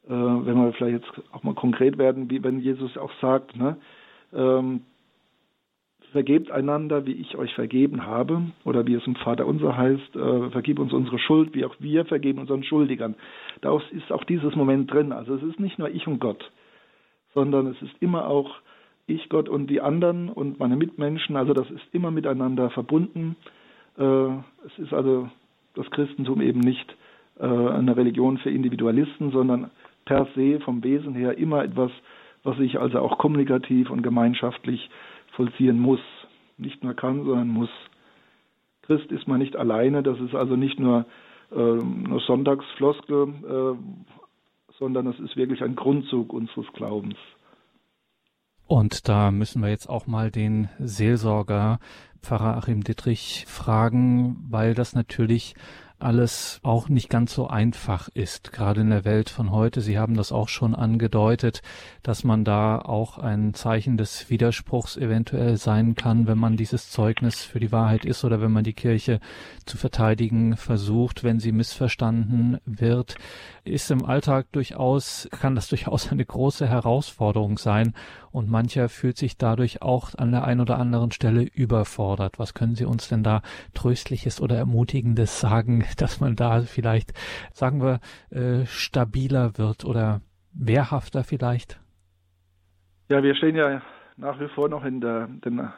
Wenn 0.03 0.55
wir 0.55 0.71
vielleicht 0.73 1.03
jetzt 1.03 1.21
auch 1.31 1.41
mal 1.41 1.55
konkret 1.55 1.97
werden, 1.97 2.29
wie 2.29 2.43
wenn 2.43 2.59
Jesus 2.59 2.95
auch 2.95 3.11
sagt, 3.21 3.55
ne, 3.55 3.77
ähm, 4.35 4.81
vergebt 6.17 6.49
einander, 6.49 7.05
wie 7.05 7.11
ich 7.11 7.37
euch 7.37 7.53
vergeben 7.53 8.07
habe, 8.07 8.41
oder 8.65 8.87
wie 8.87 8.95
es 8.95 9.05
im 9.05 9.15
Vater 9.15 9.45
unser 9.45 9.77
heißt, 9.77 10.15
äh, 10.15 10.49
vergib 10.49 10.79
uns 10.79 10.91
unsere 10.91 11.19
Schuld, 11.19 11.53
wie 11.53 11.63
auch 11.63 11.75
wir 11.77 12.05
vergeben 12.05 12.39
unseren 12.39 12.63
Schuldigern. 12.63 13.13
Da 13.61 13.79
ist 13.91 14.11
auch 14.11 14.23
dieses 14.23 14.55
Moment 14.55 14.91
drin. 14.91 15.11
Also 15.11 15.35
es 15.35 15.43
ist 15.43 15.59
nicht 15.59 15.77
nur 15.77 15.89
ich 15.91 16.07
und 16.07 16.17
Gott, 16.17 16.51
sondern 17.35 17.67
es 17.67 17.79
ist 17.83 17.93
immer 17.99 18.27
auch 18.27 18.49
ich, 19.05 19.29
Gott 19.29 19.47
und 19.47 19.67
die 19.67 19.79
anderen 19.79 20.29
und 20.29 20.59
meine 20.59 20.75
Mitmenschen. 20.75 21.35
Also 21.35 21.53
das 21.53 21.69
ist 21.69 21.85
immer 21.91 22.09
miteinander 22.09 22.71
verbunden. 22.71 23.35
Äh, 23.99 24.29
es 24.65 24.79
ist 24.79 24.93
also 24.95 25.29
das 25.75 25.85
Christentum 25.91 26.41
eben 26.41 26.61
nicht 26.61 26.95
äh, 27.39 27.45
eine 27.45 27.95
Religion 27.95 28.39
für 28.39 28.49
Individualisten, 28.49 29.29
sondern 29.29 29.69
per 30.05 30.27
se 30.33 30.59
vom 30.61 30.83
Wesen 30.83 31.13
her 31.13 31.37
immer 31.37 31.63
etwas, 31.63 31.91
was 32.43 32.57
sich 32.57 32.79
also 32.79 33.01
auch 33.01 33.19
kommunikativ 33.19 33.91
und 33.91 34.01
gemeinschaftlich 34.01 34.89
vollziehen 35.37 35.79
muss. 35.79 36.01
Nicht 36.57 36.83
nur 36.83 36.95
kann, 36.95 37.23
sondern 37.23 37.47
muss. 37.47 37.69
Christ 38.81 39.11
ist 39.11 39.27
man 39.27 39.39
nicht 39.39 39.55
alleine, 39.55 40.03
das 40.03 40.19
ist 40.19 40.35
also 40.35 40.55
nicht 40.55 40.79
nur 40.79 41.05
äh, 41.51 41.55
eine 41.55 42.19
Sonntagsfloskel, 42.25 43.27
äh, 43.27 44.73
sondern 44.79 45.07
es 45.07 45.19
ist 45.19 45.37
wirklich 45.37 45.63
ein 45.63 45.75
Grundzug 45.75 46.33
unseres 46.33 46.67
Glaubens. 46.73 47.15
Und 48.65 49.07
da 49.07 49.31
müssen 49.31 49.61
wir 49.61 49.69
jetzt 49.69 49.87
auch 49.87 50.07
mal 50.07 50.29
den 50.29 50.69
Seelsorger 50.79 51.79
Pfarrer 52.21 52.57
Achim 52.57 52.83
Dittrich 52.83 53.45
fragen, 53.47 54.37
weil 54.49 54.73
das 54.73 54.93
natürlich 54.93 55.55
alles 55.99 56.59
auch 56.63 56.89
nicht 56.89 57.09
ganz 57.09 57.33
so 57.33 57.47
einfach 57.47 58.09
ist, 58.13 58.53
gerade 58.53 58.81
in 58.81 58.89
der 58.91 59.03
Welt 59.03 59.29
von 59.29 59.51
heute. 59.51 59.81
Sie 59.81 59.97
haben 59.97 60.15
das 60.15 60.31
auch 60.31 60.47
schon 60.47 60.75
angedeutet, 60.75 61.61
dass 62.03 62.23
man 62.23 62.43
da 62.43 62.79
auch 62.79 63.17
ein 63.17 63.53
Zeichen 63.53 63.97
des 63.97 64.29
Widerspruchs 64.29 64.97
eventuell 64.97 65.57
sein 65.57 65.95
kann, 65.95 66.27
wenn 66.27 66.37
man 66.37 66.55
dieses 66.55 66.91
Zeugnis 66.91 67.43
für 67.43 67.59
die 67.59 67.71
Wahrheit 67.71 68.05
ist 68.05 68.23
oder 68.23 68.41
wenn 68.41 68.51
man 68.51 68.63
die 68.63 68.73
Kirche 68.73 69.19
zu 69.65 69.77
verteidigen 69.77 70.55
versucht, 70.55 71.23
wenn 71.23 71.39
sie 71.39 71.51
missverstanden 71.51 72.59
wird. 72.65 73.15
Ist 73.63 73.89
im 73.89 74.05
Alltag 74.05 74.47
durchaus, 74.51 75.27
kann 75.31 75.55
das 75.55 75.67
durchaus 75.69 76.11
eine 76.11 76.25
große 76.25 76.67
Herausforderung 76.67 77.57
sein 77.57 77.93
und 78.31 78.51
mancher 78.51 78.87
fühlt 78.87 79.17
sich 79.17 79.37
dadurch 79.37 79.81
auch 79.81 80.13
an 80.15 80.31
der 80.31 80.43
einen 80.43 80.61
oder 80.61 80.77
anderen 80.77 81.11
Stelle 81.11 81.41
überfordert. 81.41 82.37
Was 82.37 82.53
können 82.53 82.75
Sie 82.75 82.85
uns 82.85 83.07
denn 83.07 83.23
da 83.23 83.41
Tröstliches 83.73 84.41
oder 84.41 84.57
Ermutigendes 84.57 85.39
sagen, 85.39 85.86
dass 85.97 86.19
man 86.19 86.35
da 86.35 86.61
vielleicht, 86.61 87.13
sagen 87.53 87.81
wir, 87.81 87.99
äh, 88.29 88.65
stabiler 88.65 89.57
wird 89.57 89.85
oder 89.85 90.21
wehrhafter 90.53 91.23
vielleicht? 91.23 91.79
Ja, 93.09 93.23
wir 93.23 93.35
stehen 93.35 93.55
ja 93.55 93.81
nach 94.17 94.39
wie 94.39 94.47
vor 94.49 94.69
noch 94.69 94.83
in 94.83 94.99
der, 94.99 95.29
in 95.45 95.69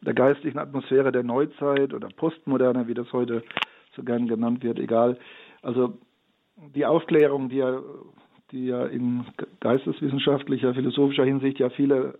der 0.00 0.14
geistlichen 0.14 0.58
Atmosphäre 0.58 1.12
der 1.12 1.24
Neuzeit 1.24 1.92
oder 1.92 2.08
Postmoderne, 2.08 2.86
wie 2.86 2.94
das 2.94 3.12
heute 3.12 3.42
so 3.96 4.02
gern 4.02 4.28
genannt 4.28 4.62
wird, 4.62 4.78
egal. 4.78 5.18
Also 5.60 5.98
die 6.56 6.86
Aufklärung, 6.86 7.48
die 7.48 7.56
ja, 7.56 7.80
die 8.52 8.66
ja 8.66 8.86
in 8.86 9.26
geisteswissenschaftlicher, 9.60 10.74
philosophischer 10.74 11.24
Hinsicht 11.24 11.58
ja 11.58 11.68
viele 11.70 12.18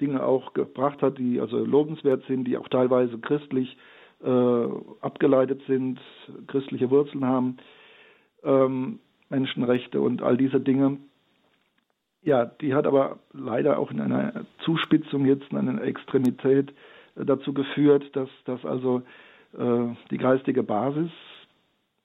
Dinge 0.00 0.22
auch 0.22 0.54
gebracht 0.54 1.02
hat, 1.02 1.18
die 1.18 1.40
also 1.40 1.64
lobenswert 1.64 2.24
sind, 2.26 2.44
die 2.44 2.56
auch 2.56 2.68
teilweise 2.68 3.18
christlich 3.18 3.76
äh, 3.76 3.95
abgeleitet 4.20 5.60
sind, 5.66 6.00
christliche 6.46 6.90
Wurzeln 6.90 7.24
haben, 7.24 7.58
ähm, 8.42 8.98
Menschenrechte 9.28 10.00
und 10.00 10.22
all 10.22 10.36
diese 10.36 10.60
Dinge. 10.60 10.98
Ja, 12.22 12.44
die 12.44 12.74
hat 12.74 12.86
aber 12.86 13.18
leider 13.32 13.78
auch 13.78 13.90
in 13.90 14.00
einer 14.00 14.44
Zuspitzung 14.64 15.26
jetzt, 15.26 15.50
in 15.52 15.58
einer 15.58 15.82
Extremität 15.82 16.72
äh, 17.14 17.24
dazu 17.24 17.52
geführt, 17.52 18.04
dass, 18.14 18.28
dass 18.44 18.64
also 18.64 19.02
äh, 19.56 19.94
die 20.10 20.18
geistige 20.18 20.62
Basis 20.62 21.10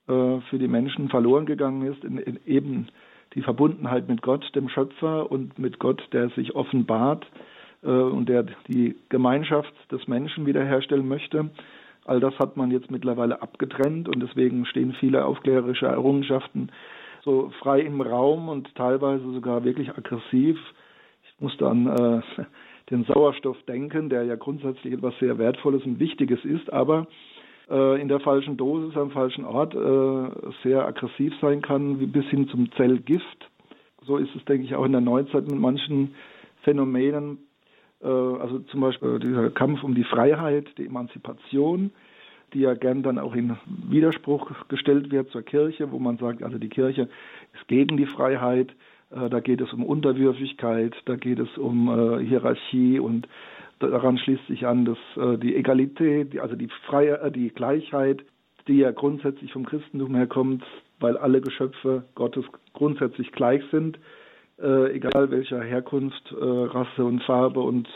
äh, 0.07 0.39
für 0.49 0.59
die 0.59 0.67
Menschen 0.67 1.09
verloren 1.09 1.45
gegangen 1.45 1.91
ist, 1.91 2.03
in, 2.03 2.17
in 2.17 2.39
eben 2.45 2.87
die 3.33 3.41
Verbundenheit 3.41 4.07
mit 4.07 4.21
Gott, 4.21 4.45
dem 4.55 4.69
Schöpfer, 4.69 5.31
und 5.31 5.57
mit 5.57 5.79
Gott, 5.79 6.07
der 6.11 6.29
sich 6.29 6.55
offenbart 6.55 7.25
äh, 7.81 7.87
und 7.87 8.29
der 8.29 8.45
die 8.67 8.95
Gemeinschaft 9.09 9.73
des 9.91 10.07
Menschen 10.07 10.45
wiederherstellen 10.45 11.07
möchte. 11.07 11.49
All 12.05 12.19
das 12.19 12.37
hat 12.39 12.57
man 12.57 12.71
jetzt 12.71 12.89
mittlerweile 12.89 13.41
abgetrennt 13.41 14.09
und 14.09 14.21
deswegen 14.21 14.65
stehen 14.65 14.93
viele 14.99 15.25
aufklärerische 15.25 15.85
Errungenschaften 15.85 16.71
so 17.23 17.51
frei 17.59 17.81
im 17.81 18.01
Raum 18.01 18.49
und 18.49 18.73
teilweise 18.75 19.31
sogar 19.33 19.63
wirklich 19.63 19.89
aggressiv. 19.89 20.57
Ich 21.23 21.41
musste 21.41 21.67
an 21.67 21.87
äh, 21.87 22.43
den 22.89 23.03
Sauerstoff 23.05 23.57
denken, 23.63 24.09
der 24.09 24.23
ja 24.23 24.35
grundsätzlich 24.35 24.93
etwas 24.93 25.13
sehr 25.19 25.37
Wertvolles 25.37 25.83
und 25.85 25.99
Wichtiges 25.99 26.43
ist, 26.43 26.71
aber 26.71 27.07
äh, 27.69 28.01
in 28.01 28.07
der 28.07 28.19
falschen 28.19 28.57
Dosis 28.57 28.97
am 28.97 29.11
falschen 29.11 29.45
Ort 29.45 29.75
äh, 29.75 30.51
sehr 30.63 30.85
aggressiv 30.85 31.33
sein 31.41 31.61
kann, 31.61 32.11
bis 32.11 32.25
hin 32.25 32.47
zum 32.49 32.71
Zellgift. 32.73 33.49
So 34.03 34.17
ist 34.17 34.35
es, 34.35 34.43
denke 34.45 34.65
ich, 34.65 34.75
auch 34.75 34.85
in 34.85 34.93
der 34.93 35.01
Neuzeit 35.01 35.47
mit 35.49 35.59
manchen 35.59 36.15
Phänomenen. 36.63 37.37
Äh, 38.03 38.07
also 38.07 38.59
zum 38.59 38.81
Beispiel 38.81 39.19
dieser 39.19 39.49
Kampf 39.49 39.83
um 39.83 39.95
die 39.95 40.03
Freiheit, 40.03 40.67
die 40.77 40.85
Emanzipation, 40.85 41.91
die 42.53 42.61
ja 42.61 42.73
gern 42.73 43.03
dann 43.03 43.17
auch 43.17 43.35
in 43.35 43.57
Widerspruch 43.89 44.67
gestellt 44.67 45.11
wird 45.11 45.29
zur 45.31 45.41
Kirche, 45.41 45.91
wo 45.91 45.99
man 45.99 46.17
sagt, 46.17 46.43
also 46.43 46.57
die 46.57 46.69
Kirche 46.69 47.07
ist 47.53 47.67
gegen 47.67 47.95
die 47.95 48.05
Freiheit, 48.05 48.73
da 49.09 49.39
geht 49.39 49.61
es 49.61 49.71
um 49.73 49.85
Unterwürfigkeit, 49.85 50.93
da 51.05 51.15
geht 51.15 51.39
es 51.39 51.57
um 51.57 52.19
Hierarchie 52.19 52.99
und 52.99 53.27
Daran 53.89 54.17
schließt 54.19 54.45
sich 54.47 54.67
an, 54.67 54.85
dass 54.85 54.97
äh, 55.17 55.37
die 55.37 55.55
Egalität, 55.55 56.39
also 56.39 56.55
die 56.55 56.69
Freie, 56.85 57.19
äh, 57.21 57.31
die 57.31 57.49
Gleichheit, 57.49 58.23
die 58.67 58.77
ja 58.77 58.91
grundsätzlich 58.91 59.51
vom 59.53 59.65
Christentum 59.65 60.15
herkommt, 60.15 60.63
weil 60.99 61.17
alle 61.17 61.41
Geschöpfe 61.41 62.03
Gottes 62.13 62.45
grundsätzlich 62.73 63.31
gleich 63.31 63.63
sind, 63.71 63.97
äh, 64.61 64.93
egal 64.93 65.31
welcher 65.31 65.61
Herkunft, 65.61 66.31
äh, 66.31 66.43
Rasse 66.43 67.03
und 67.03 67.23
Farbe 67.23 67.61
und 67.61 67.87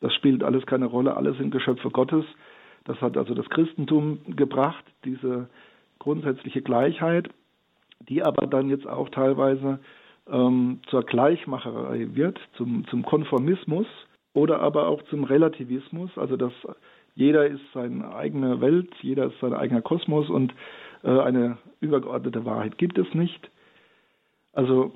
das 0.00 0.12
spielt 0.14 0.42
alles 0.42 0.66
keine 0.66 0.86
Rolle, 0.86 1.16
alle 1.16 1.34
sind 1.34 1.50
Geschöpfe 1.50 1.90
Gottes. 1.90 2.24
Das 2.84 3.00
hat 3.00 3.16
also 3.16 3.34
das 3.34 3.48
Christentum 3.48 4.18
gebracht, 4.36 4.84
diese 5.04 5.48
grundsätzliche 6.00 6.62
Gleichheit, 6.62 7.28
die 8.08 8.24
aber 8.24 8.48
dann 8.48 8.68
jetzt 8.68 8.86
auch 8.88 9.08
teilweise 9.10 9.78
ähm, 10.28 10.80
zur 10.88 11.04
Gleichmacherei 11.04 12.08
wird, 12.14 12.40
zum, 12.56 12.84
zum 12.88 13.04
Konformismus 13.04 13.86
oder 14.34 14.60
aber 14.60 14.88
auch 14.88 15.02
zum 15.02 15.22
Relativismus, 15.24 16.10
also 16.16 16.36
dass 16.36 16.52
jeder 17.14 17.46
ist 17.46 17.62
seine 17.74 18.14
eigene 18.14 18.60
Welt, 18.60 18.90
jeder 19.02 19.26
ist 19.26 19.38
sein 19.40 19.52
eigener 19.52 19.82
Kosmos 19.82 20.28
und 20.30 20.52
äh, 21.04 21.10
eine 21.10 21.58
übergeordnete 21.80 22.44
Wahrheit 22.44 22.78
gibt 22.78 22.98
es 22.98 23.12
nicht. 23.14 23.50
Also 24.52 24.92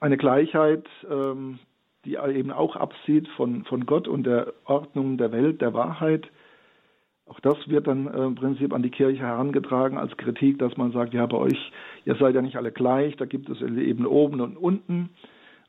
eine 0.00 0.16
Gleichheit, 0.16 0.86
ähm, 1.10 1.58
die 2.04 2.16
eben 2.16 2.50
auch 2.50 2.76
absieht 2.76 3.28
von, 3.36 3.64
von 3.64 3.86
Gott 3.86 4.08
und 4.08 4.24
der 4.24 4.54
Ordnung 4.64 5.18
der 5.18 5.32
Welt, 5.32 5.60
der 5.60 5.74
Wahrheit. 5.74 6.26
Auch 7.26 7.40
das 7.40 7.56
wird 7.68 7.86
dann 7.86 8.06
äh, 8.06 8.24
im 8.24 8.34
Prinzip 8.34 8.72
an 8.72 8.82
die 8.82 8.90
Kirche 8.90 9.20
herangetragen 9.20 9.98
als 9.98 10.16
Kritik, 10.16 10.58
dass 10.58 10.76
man 10.76 10.92
sagt, 10.92 11.14
ja, 11.14 11.26
bei 11.26 11.36
euch, 11.36 11.72
ihr 12.04 12.16
seid 12.16 12.34
ja 12.34 12.42
nicht 12.42 12.56
alle 12.56 12.72
gleich, 12.72 13.16
da 13.16 13.26
gibt 13.26 13.48
es 13.50 13.60
eben 13.60 14.06
oben 14.06 14.40
und 14.40 14.56
unten. 14.56 15.10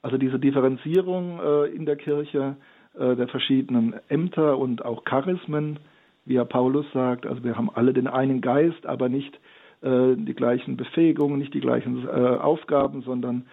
Also 0.01 0.17
diese 0.17 0.39
Differenzierung 0.39 1.39
äh, 1.39 1.65
in 1.65 1.85
der 1.85 1.97
Kirche 1.97 2.55
äh, 2.97 3.15
der 3.15 3.27
verschiedenen 3.27 3.95
Ämter 4.07 4.57
und 4.57 4.83
auch 4.83 5.03
Charismen, 5.03 5.79
wie 6.25 6.35
ja 6.35 6.45
Paulus 6.45 6.85
sagt. 6.93 7.27
Also 7.27 7.43
wir 7.43 7.57
haben 7.57 7.69
alle 7.69 7.93
den 7.93 8.07
einen 8.07 8.41
Geist, 8.41 8.85
aber 8.85 9.09
nicht 9.09 9.39
äh, 9.81 10.15
die 10.15 10.33
gleichen 10.33 10.77
Befähigungen, 10.77 11.37
nicht 11.37 11.53
die 11.53 11.61
gleichen 11.61 12.07
äh, 12.07 12.09
Aufgaben, 12.09 13.01
sondern 13.01 13.45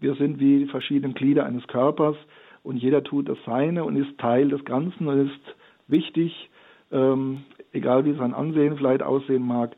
wir 0.00 0.14
sind 0.14 0.40
wie 0.40 0.60
die 0.60 0.66
verschiedenen 0.66 1.14
Glieder 1.14 1.46
eines 1.46 1.66
Körpers 1.66 2.16
und 2.62 2.76
jeder 2.76 3.04
tut 3.04 3.28
das 3.28 3.38
Seine 3.46 3.84
und 3.84 3.96
ist 3.96 4.18
Teil 4.18 4.48
des 4.48 4.64
Ganzen 4.64 5.06
und 5.06 5.26
ist 5.26 5.56
wichtig, 5.88 6.50
ähm, 6.90 7.42
egal 7.72 8.04
wie 8.04 8.14
sein 8.14 8.34
Ansehen 8.34 8.76
vielleicht 8.76 9.02
aussehen 9.02 9.46
mag. 9.46 9.76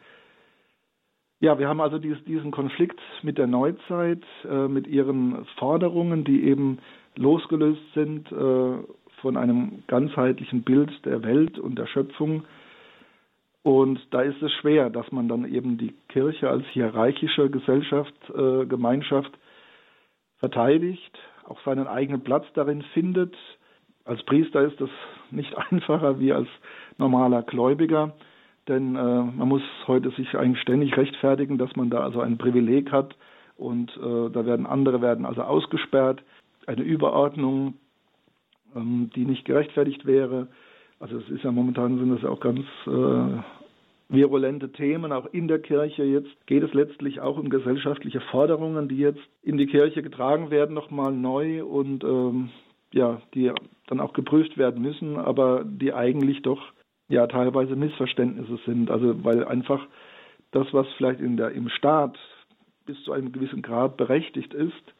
Ja, 1.40 1.58
wir 1.58 1.68
haben 1.68 1.80
also 1.80 1.98
dies, 1.98 2.16
diesen 2.24 2.52
Konflikt 2.52 3.00
mit 3.22 3.36
der 3.36 3.48
Neuzeit, 3.48 4.22
äh, 4.48 4.68
mit 4.68 4.86
ihren 4.86 5.44
Forderungen, 5.58 6.24
die 6.24 6.44
eben 6.44 6.78
losgelöst 7.16 7.82
sind 7.94 8.30
äh, 8.30 8.76
von 9.20 9.36
einem 9.36 9.82
ganzheitlichen 9.88 10.62
Bild 10.62 10.90
der 11.04 11.22
Welt 11.24 11.58
und 11.58 11.78
der 11.78 11.86
Schöpfung. 11.86 12.44
Und 13.64 14.00
da 14.10 14.22
ist 14.22 14.40
es 14.42 14.52
schwer, 14.52 14.90
dass 14.90 15.10
man 15.12 15.28
dann 15.28 15.44
eben 15.52 15.78
die 15.78 15.94
Kirche 16.08 16.48
als 16.48 16.64
hierarchische 16.72 17.50
Gesellschaft, 17.50 18.14
äh, 18.34 18.66
Gemeinschaft 18.66 19.32
verteidigt, 20.42 21.16
auch 21.44 21.60
seinen 21.64 21.86
eigenen 21.86 22.22
Platz 22.22 22.44
darin 22.54 22.82
findet. 22.94 23.36
Als 24.04 24.20
Priester 24.24 24.62
ist 24.62 24.80
das 24.80 24.90
nicht 25.30 25.56
einfacher 25.70 26.18
wie 26.18 26.32
als 26.32 26.48
normaler 26.98 27.42
Gläubiger, 27.42 28.14
denn 28.66 28.96
äh, 28.96 29.22
man 29.22 29.48
muss 29.48 29.62
heute 29.86 30.10
sich 30.10 30.36
eigentlich 30.36 30.60
ständig 30.60 30.96
rechtfertigen, 30.96 31.58
dass 31.58 31.74
man 31.76 31.90
da 31.90 32.00
also 32.00 32.20
ein 32.20 32.38
Privileg 32.38 32.90
hat 32.90 33.14
und 33.56 33.96
äh, 33.96 34.30
da 34.30 34.44
werden 34.44 34.66
andere 34.66 35.00
werden 35.00 35.26
also 35.26 35.42
ausgesperrt 35.42 36.24
eine 36.66 36.82
Überordnung, 36.82 37.74
ähm, 38.74 39.10
die 39.14 39.24
nicht 39.24 39.44
gerechtfertigt 39.44 40.06
wäre. 40.06 40.48
Also 40.98 41.18
es 41.18 41.28
ist 41.28 41.44
ja 41.44 41.52
momentan 41.52 41.98
sind 41.98 42.10
das 42.10 42.24
auch 42.24 42.40
ganz 42.40 42.66
äh, 42.86 43.42
virulente 44.12 44.70
Themen, 44.70 45.10
auch 45.10 45.26
in 45.32 45.48
der 45.48 45.60
Kirche 45.60 46.04
jetzt 46.04 46.46
geht 46.46 46.62
es 46.62 46.72
letztlich 46.74 47.20
auch 47.20 47.38
um 47.38 47.48
gesellschaftliche 47.48 48.20
Forderungen, 48.20 48.88
die 48.88 48.98
jetzt 48.98 49.22
in 49.42 49.56
die 49.56 49.66
Kirche 49.66 50.02
getragen 50.02 50.50
werden, 50.50 50.74
nochmal 50.74 51.12
neu 51.12 51.64
und 51.64 52.04
ähm, 52.04 52.50
ja, 52.92 53.20
die 53.34 53.50
dann 53.86 54.00
auch 54.00 54.12
geprüft 54.12 54.58
werden 54.58 54.82
müssen, 54.82 55.16
aber 55.16 55.64
die 55.64 55.94
eigentlich 55.94 56.42
doch 56.42 56.60
ja 57.08 57.26
teilweise 57.26 57.74
Missverständnisse 57.74 58.58
sind. 58.66 58.90
Also 58.90 59.24
weil 59.24 59.44
einfach 59.44 59.86
das, 60.50 60.66
was 60.72 60.86
vielleicht 60.96 61.20
in 61.20 61.36
der, 61.36 61.52
im 61.52 61.68
Staat 61.70 62.18
bis 62.84 63.02
zu 63.04 63.12
einem 63.12 63.32
gewissen 63.32 63.62
Grad 63.62 63.96
berechtigt 63.96 64.52
ist, 64.52 64.94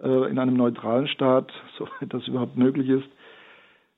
äh, 0.00 0.30
in 0.30 0.38
einem 0.38 0.54
neutralen 0.54 1.08
Staat, 1.08 1.52
soweit 1.78 2.12
das 2.12 2.26
überhaupt 2.28 2.56
möglich 2.56 2.88
ist, 2.88 3.08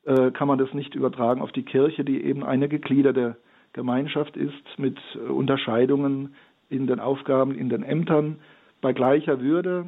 äh, 0.05 0.31
kann 0.31 0.49
man 0.49 0.59
das 0.59 0.73
nicht 0.73 0.95
übertragen 0.95 1.43
auf 1.43 1.53
die 1.53 1.65
Kirche, 1.65 2.05
die 2.05 2.25
eben 2.25 2.45
eine 2.45 2.69
gegliederte 2.69 3.37
Gemeinschaft 3.75 4.37
ist 4.37 4.79
mit 4.79 4.99
äh, 5.15 5.19
Unterscheidungen 5.31 6.35
in 6.71 6.87
den 6.87 6.99
Aufgaben, 6.99 7.55
in 7.55 7.69
den 7.69 7.83
Ämtern, 7.83 8.39
bei 8.81 8.95
gleicher 8.95 9.41
Würde 9.41 9.85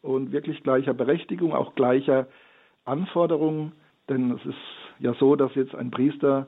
und 0.00 0.30
wirklich 0.30 0.62
gleicher 0.62 0.94
Berechtigung, 0.94 1.52
auch 1.52 1.74
gleicher 1.74 2.28
Anforderungen. 2.84 3.72
Denn 4.08 4.30
es 4.30 4.46
ist 4.46 4.54
ja 5.00 5.14
so, 5.14 5.34
dass 5.36 5.54
jetzt 5.54 5.74
ein 5.74 5.90
Priester 5.90 6.46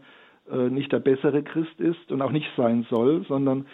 nicht 0.71 0.91
der 0.91 0.99
bessere 0.99 1.45
Christ 1.45 1.79
ist 1.79 2.11
und 2.11 2.21
auch 2.21 2.33
nicht 2.33 2.51
sein 2.57 2.85
soll, 2.91 3.25
sondern 3.29 3.67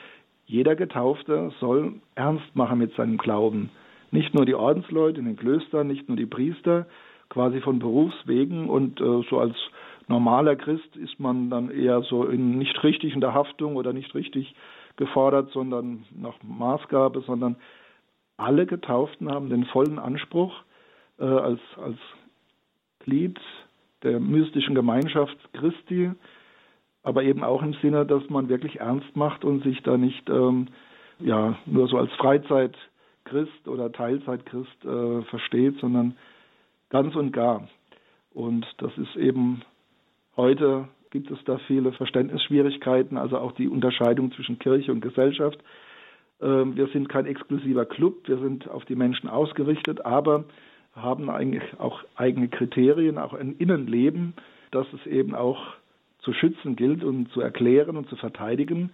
jeder 0.44 0.76
Getaufte 0.76 1.50
soll 1.60 1.94
ernst 2.14 2.54
machen 2.54 2.78
mit 2.78 2.94
seinem 2.94 3.16
Glauben 3.16 3.70
nicht 4.10 4.34
nur 4.34 4.46
die 4.46 4.54
Ordensleute 4.54 5.20
in 5.20 5.26
den 5.26 5.36
Klöstern, 5.36 5.86
nicht 5.86 6.08
nur 6.08 6.16
die 6.16 6.26
Priester, 6.26 6.86
quasi 7.28 7.60
von 7.60 7.78
Berufswegen 7.78 8.68
und 8.68 9.00
äh, 9.00 9.22
so 9.28 9.38
als 9.38 9.54
normaler 10.08 10.56
Christ 10.56 10.96
ist 10.96 11.18
man 11.20 11.50
dann 11.50 11.70
eher 11.70 12.02
so 12.02 12.24
in 12.24 12.58
nicht 12.58 12.82
richtig 12.82 13.14
in 13.14 13.20
der 13.20 13.34
Haftung 13.34 13.76
oder 13.76 13.92
nicht 13.92 14.14
richtig 14.14 14.54
gefordert, 14.96 15.50
sondern 15.52 16.04
nach 16.14 16.34
Maßgabe, 16.42 17.20
sondern 17.22 17.56
alle 18.36 18.66
Getauften 18.66 19.30
haben 19.30 19.50
den 19.50 19.64
vollen 19.66 19.98
Anspruch 19.98 20.54
äh, 21.18 21.24
als, 21.24 21.60
als 21.76 21.98
Glied 23.00 23.38
der 24.02 24.20
mystischen 24.20 24.74
Gemeinschaft 24.74 25.36
Christi, 25.52 26.12
aber 27.02 27.22
eben 27.22 27.42
auch 27.42 27.62
im 27.62 27.74
Sinne, 27.74 28.06
dass 28.06 28.28
man 28.28 28.48
wirklich 28.48 28.80
ernst 28.80 29.16
macht 29.16 29.44
und 29.44 29.62
sich 29.64 29.82
da 29.82 29.96
nicht 29.96 30.28
ähm, 30.28 30.68
ja, 31.20 31.56
nur 31.66 31.88
so 31.88 31.98
als 31.98 32.12
Freizeit 32.12 32.76
Christ 33.24 33.66
oder 33.66 33.92
Teilzeitchrist 33.92 34.84
äh, 34.84 35.22
versteht, 35.22 35.78
sondern 35.80 36.16
ganz 36.90 37.14
und 37.14 37.32
gar. 37.32 37.68
Und 38.32 38.66
das 38.78 38.96
ist 38.96 39.16
eben 39.16 39.62
heute 40.38 40.88
gibt 41.10 41.30
es 41.30 41.38
da 41.44 41.58
viele 41.66 41.92
Verständnisschwierigkeiten, 41.92 43.18
also 43.18 43.36
auch 43.38 43.52
die 43.52 43.68
Unterscheidung 43.68 44.32
zwischen 44.32 44.58
Kirche 44.58 44.92
und 44.92 45.00
Gesellschaft. 45.02 45.58
Ähm, 46.40 46.76
wir 46.76 46.86
sind 46.88 47.08
kein 47.08 47.26
exklusiver 47.26 47.84
Club, 47.84 48.26
wir 48.28 48.38
sind 48.38 48.68
auf 48.68 48.84
die 48.86 48.96
Menschen 48.96 49.28
ausgerichtet, 49.28 50.06
aber 50.06 50.44
haben 50.94 51.28
eigentlich 51.28 51.62
auch 51.78 52.02
eigene 52.16 52.48
Kriterien, 52.48 53.18
auch 53.18 53.34
ein 53.34 53.56
Innenleben, 53.56 54.34
das 54.70 54.86
es 54.92 55.06
eben 55.06 55.34
auch 55.34 55.74
zu 56.20 56.32
schützen 56.32 56.76
gilt 56.76 57.04
und 57.04 57.30
zu 57.32 57.40
erklären 57.40 57.96
und 57.96 58.08
zu 58.08 58.16
verteidigen, 58.16 58.90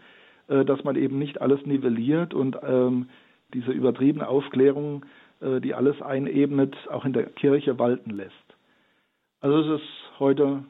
äh, 0.48 0.64
dass 0.64 0.82
man 0.84 0.96
eben 0.96 1.18
nicht 1.18 1.40
alles 1.40 1.64
nivelliert 1.66 2.34
und 2.34 2.58
ähm, 2.62 3.08
diese 3.52 3.72
übertriebene 3.72 4.28
Aufklärung, 4.28 5.04
äh, 5.40 5.60
die 5.60 5.74
alles 5.74 6.00
einebnet, 6.02 6.76
auch 6.90 7.04
in 7.04 7.12
der 7.12 7.26
Kirche 7.26 7.78
walten 7.78 8.10
lässt. 8.10 8.32
Also 9.40 9.74
es 9.74 9.80
ist 9.80 9.88
heute 10.18 10.64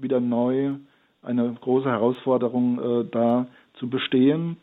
wieder 0.00 0.20
neu 0.20 0.74
eine 1.22 1.52
große 1.60 1.88
Herausforderung, 1.88 2.78
äh, 2.78 3.04
da 3.10 3.46
zu 3.74 3.88
bestehen. 3.90 4.56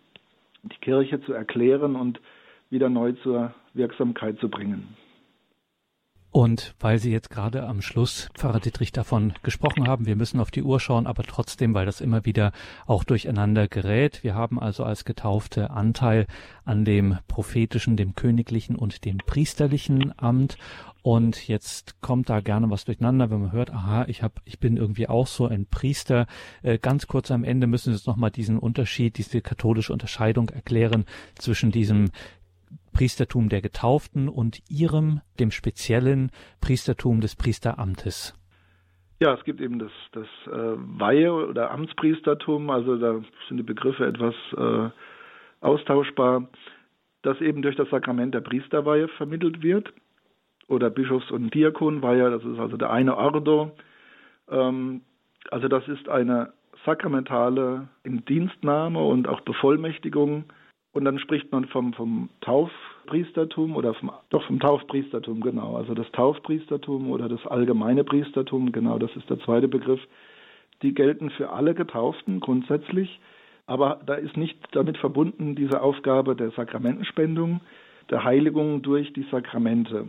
die 0.63 0.77
Kirche 0.79 1.21
zu 1.21 1.33
erklären 1.33 1.97
und 1.97 2.21
wieder 2.69 2.89
neu 2.89 3.11
zur 3.21 3.53
Wirksamkeit 3.73 4.39
zu 4.39 4.49
bringen. 4.49 4.95
Und 6.33 6.73
weil 6.79 6.97
Sie 6.97 7.11
jetzt 7.11 7.29
gerade 7.29 7.67
am 7.67 7.83
Schluss, 7.83 8.27
Pfarrer 8.33 8.59
Dietrich, 8.59 8.91
davon 8.91 9.33
gesprochen 9.43 9.87
haben, 9.87 10.07
wir 10.07 10.15
müssen 10.15 10.39
auf 10.39 10.49
die 10.49 10.63
Uhr 10.63 10.79
schauen, 10.79 11.05
aber 11.05 11.21
trotzdem, 11.21 11.75
weil 11.75 11.85
das 11.85 12.01
immer 12.01 12.25
wieder 12.25 12.53
auch 12.87 13.03
durcheinander 13.03 13.67
gerät. 13.67 14.23
Wir 14.23 14.33
haben 14.33 14.59
also 14.59 14.83
als 14.83 15.05
Getaufte 15.05 15.69
Anteil 15.69 16.25
an 16.65 16.85
dem 16.85 17.19
prophetischen, 17.27 17.97
dem 17.97 18.15
königlichen 18.15 18.75
und 18.75 19.05
dem 19.05 19.17
priesterlichen 19.17 20.11
Amt. 20.17 20.57
Und 21.03 21.47
jetzt 21.47 22.01
kommt 22.01 22.31
da 22.31 22.39
gerne 22.39 22.67
was 22.71 22.85
durcheinander, 22.85 23.29
wenn 23.29 23.41
man 23.41 23.51
hört, 23.51 23.69
aha, 23.69 24.05
ich 24.07 24.23
hab, 24.23 24.41
ich 24.43 24.57
bin 24.57 24.75
irgendwie 24.75 25.07
auch 25.07 25.27
so 25.27 25.45
ein 25.45 25.67
Priester. 25.67 26.25
Äh, 26.63 26.79
ganz 26.79 27.05
kurz 27.05 27.29
am 27.29 27.43
Ende 27.43 27.67
müssen 27.67 27.91
Sie 27.91 27.97
jetzt 27.97 28.07
nochmal 28.07 28.31
diesen 28.31 28.57
Unterschied, 28.57 29.19
diese 29.19 29.41
katholische 29.41 29.93
Unterscheidung 29.93 30.49
erklären 30.49 31.05
zwischen 31.35 31.69
diesem 31.69 32.09
Priestertum 32.93 33.49
der 33.49 33.61
Getauften 33.61 34.29
und 34.29 34.59
ihrem, 34.69 35.21
dem 35.39 35.51
speziellen 35.51 36.31
Priestertum 36.61 37.19
des 37.19 37.35
Priesteramtes? 37.35 38.33
Ja, 39.19 39.33
es 39.33 39.43
gibt 39.43 39.61
eben 39.61 39.79
das, 39.79 39.91
das 40.11 40.27
äh, 40.47 40.75
Weihe- 40.99 41.33
oder 41.33 41.71
Amtspriestertum, 41.71 42.69
also 42.69 42.97
da 42.97 43.21
sind 43.47 43.57
die 43.57 43.63
Begriffe 43.63 44.05
etwas 44.05 44.35
äh, 44.57 44.89
austauschbar, 45.61 46.47
das 47.21 47.39
eben 47.39 47.61
durch 47.61 47.75
das 47.75 47.89
Sakrament 47.89 48.33
der 48.33 48.41
Priesterweihe 48.41 49.07
vermittelt 49.07 49.63
wird 49.63 49.93
oder 50.67 50.89
Bischofs- 50.89 51.31
und 51.31 51.53
Diakonweihe, 51.53 52.29
das 52.31 52.43
ist 52.43 52.59
also 52.59 52.77
der 52.77 52.91
eine 52.91 53.15
Ordo. 53.15 53.71
Ähm, 54.49 55.01
also 55.51 55.67
das 55.67 55.87
ist 55.87 56.09
eine 56.09 56.53
sakramentale 56.85 57.87
Indienstnahme 58.03 59.01
und 59.01 59.27
auch 59.27 59.41
Bevollmächtigung 59.41 60.45
und 60.93 61.05
dann 61.05 61.19
spricht 61.19 61.51
man 61.51 61.65
vom, 61.65 61.93
vom 61.93 62.29
Taufpriestertum 62.41 63.75
oder 63.75 63.95
vom, 63.95 64.11
doch 64.29 64.43
vom 64.45 64.59
Taufpriestertum, 64.59 65.41
genau. 65.41 65.75
Also 65.75 65.93
das 65.95 66.09
Taufpriestertum 66.11 67.09
oder 67.09 67.27
das 67.27 67.45
allgemeine 67.47 68.03
Priestertum, 68.03 68.71
genau, 68.71 68.99
das 68.99 69.13
ist 69.15 69.29
der 69.29 69.39
zweite 69.39 69.67
Begriff. 69.67 69.99
Die 70.83 70.93
gelten 70.93 71.31
für 71.31 71.49
alle 71.49 71.73
Getauften 71.73 72.39
grundsätzlich, 72.39 73.19
aber 73.65 74.01
da 74.05 74.15
ist 74.15 74.37
nicht 74.37 74.57
damit 74.71 74.97
verbunden 74.97 75.55
diese 75.55 75.81
Aufgabe 75.81 76.35
der 76.35 76.51
Sakramentenspendung, 76.51 77.61
der 78.09 78.23
Heiligung 78.23 78.81
durch 78.81 79.11
die 79.13 79.25
Sakramente. 79.31 80.07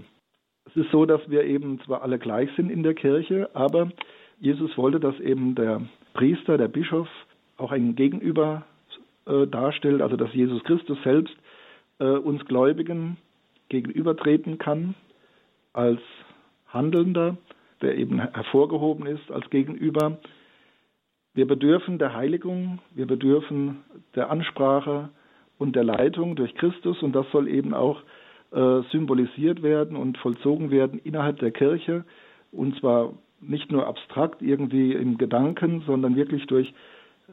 Es 0.67 0.77
ist 0.77 0.91
so, 0.91 1.07
dass 1.07 1.21
wir 1.31 1.45
eben 1.45 1.81
zwar 1.81 2.03
alle 2.03 2.19
gleich 2.19 2.51
sind 2.57 2.71
in 2.71 2.83
der 2.83 2.95
Kirche, 2.95 3.49
aber 3.55 3.91
Jesus 4.39 4.77
wollte, 4.77 5.01
dass 5.01 5.19
eben 5.21 5.55
der 5.55 5.83
Priester, 6.13 6.59
der 6.59 6.69
Bischof 6.69 7.09
auch 7.57 7.71
ein 7.71 7.95
Gegenüber 7.95 8.65
äh, 9.27 9.47
darstellt, 9.47 10.03
also 10.03 10.17
dass 10.17 10.33
Jesus 10.35 10.63
Christus 10.65 10.99
selbst 11.03 11.35
äh, 11.99 12.05
uns 12.05 12.45
Gläubigen 12.45 13.17
gegenübertreten 13.69 14.59
kann 14.59 14.95
als 15.73 16.01
Handelnder, 16.69 17.37
der 17.83 17.97
eben 17.97 18.21
hervorgehoben 18.21 19.07
ist 19.07 19.31
als 19.31 19.49
Gegenüber. 19.51 20.19
Wir 21.35 21.47
bedürfen 21.47 21.99
der 21.99 22.15
Heiligung, 22.15 22.79
wir 22.95 23.07
bedürfen 23.07 23.85
der 24.15 24.31
Ansprache 24.31 25.11
und 25.59 25.75
der 25.75 25.85
Leitung 25.85 26.37
durch 26.37 26.55
Christus 26.55 27.03
und 27.03 27.13
das 27.13 27.27
soll 27.33 27.49
eben 27.49 27.75
auch 27.75 28.03
äh, 28.53 28.83
symbolisiert 28.93 29.63
werden 29.63 29.97
und 29.97 30.19
vollzogen 30.19 30.71
werden 30.71 31.01
innerhalb 31.03 31.39
der 31.39 31.51
Kirche 31.51 32.05
und 32.53 32.79
zwar 32.79 33.15
nicht 33.41 33.71
nur 33.73 33.87
abstrakt 33.87 34.43
irgendwie 34.43 34.93
im 34.93 35.19
Gedanken, 35.19 35.83
sondern 35.87 36.17
wirklich 36.17 36.47
durch 36.47 36.73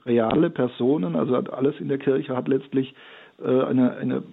reale 0.05 0.49
Personen, 0.49 1.15
also 1.15 1.35
alles 1.35 1.79
in 1.79 1.89
der 1.89 1.97
Kirche 1.97 2.35
hat 2.35 2.47
letztlich 2.47 2.93
äh, 3.39 3.63
eine, 3.63 3.95
eine, 3.97 4.23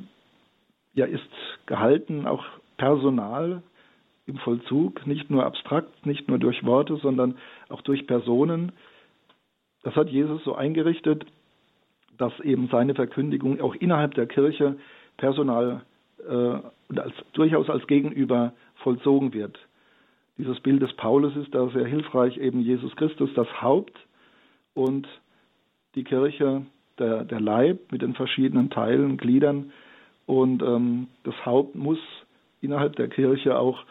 ja, 0.94 1.06
ist 1.06 1.28
gehalten, 1.66 2.26
auch 2.26 2.44
Personal 2.76 3.62
im 4.26 4.36
Vollzug, 4.38 5.06
nicht 5.06 5.30
nur 5.30 5.44
abstrakt, 5.44 6.06
nicht 6.06 6.28
nur 6.28 6.38
durch 6.38 6.64
Worte, 6.64 6.96
sondern 6.96 7.36
auch 7.68 7.80
durch 7.82 8.06
Personen. 8.06 8.72
Das 9.82 9.96
hat 9.96 10.10
Jesus 10.10 10.44
so 10.44 10.54
eingerichtet, 10.54 11.24
dass 12.18 12.38
eben 12.40 12.68
seine 12.70 12.94
Verkündigung 12.94 13.60
auch 13.60 13.74
innerhalb 13.74 14.14
der 14.14 14.26
Kirche 14.26 14.76
Personal 15.16 15.82
äh, 16.28 16.58
und 16.88 16.98
als, 16.98 17.14
durchaus 17.32 17.70
als 17.70 17.86
Gegenüber 17.86 18.52
vollzogen 18.76 19.32
wird. 19.32 19.58
Dieses 20.36 20.60
Bild 20.60 20.82
des 20.82 20.92
Paulus 20.94 21.34
ist 21.36 21.54
da 21.54 21.68
sehr 21.70 21.86
hilfreich, 21.86 22.36
eben 22.36 22.60
Jesus 22.60 22.94
Christus 22.96 23.30
das 23.34 23.48
Haupt 23.60 23.98
und 24.74 25.08
die 25.98 26.04
Kirche, 26.04 26.64
der, 27.00 27.24
der 27.24 27.40
Leib 27.40 27.90
mit 27.90 28.02
den 28.02 28.14
verschiedenen 28.14 28.70
Teilen, 28.70 29.16
Gliedern. 29.16 29.72
Und 30.26 30.62
ähm, 30.62 31.08
das 31.24 31.34
Haupt 31.44 31.74
muss 31.74 31.98
innerhalb 32.60 32.94
der 32.96 33.08
Kirche 33.08 33.58
auch 33.58 33.84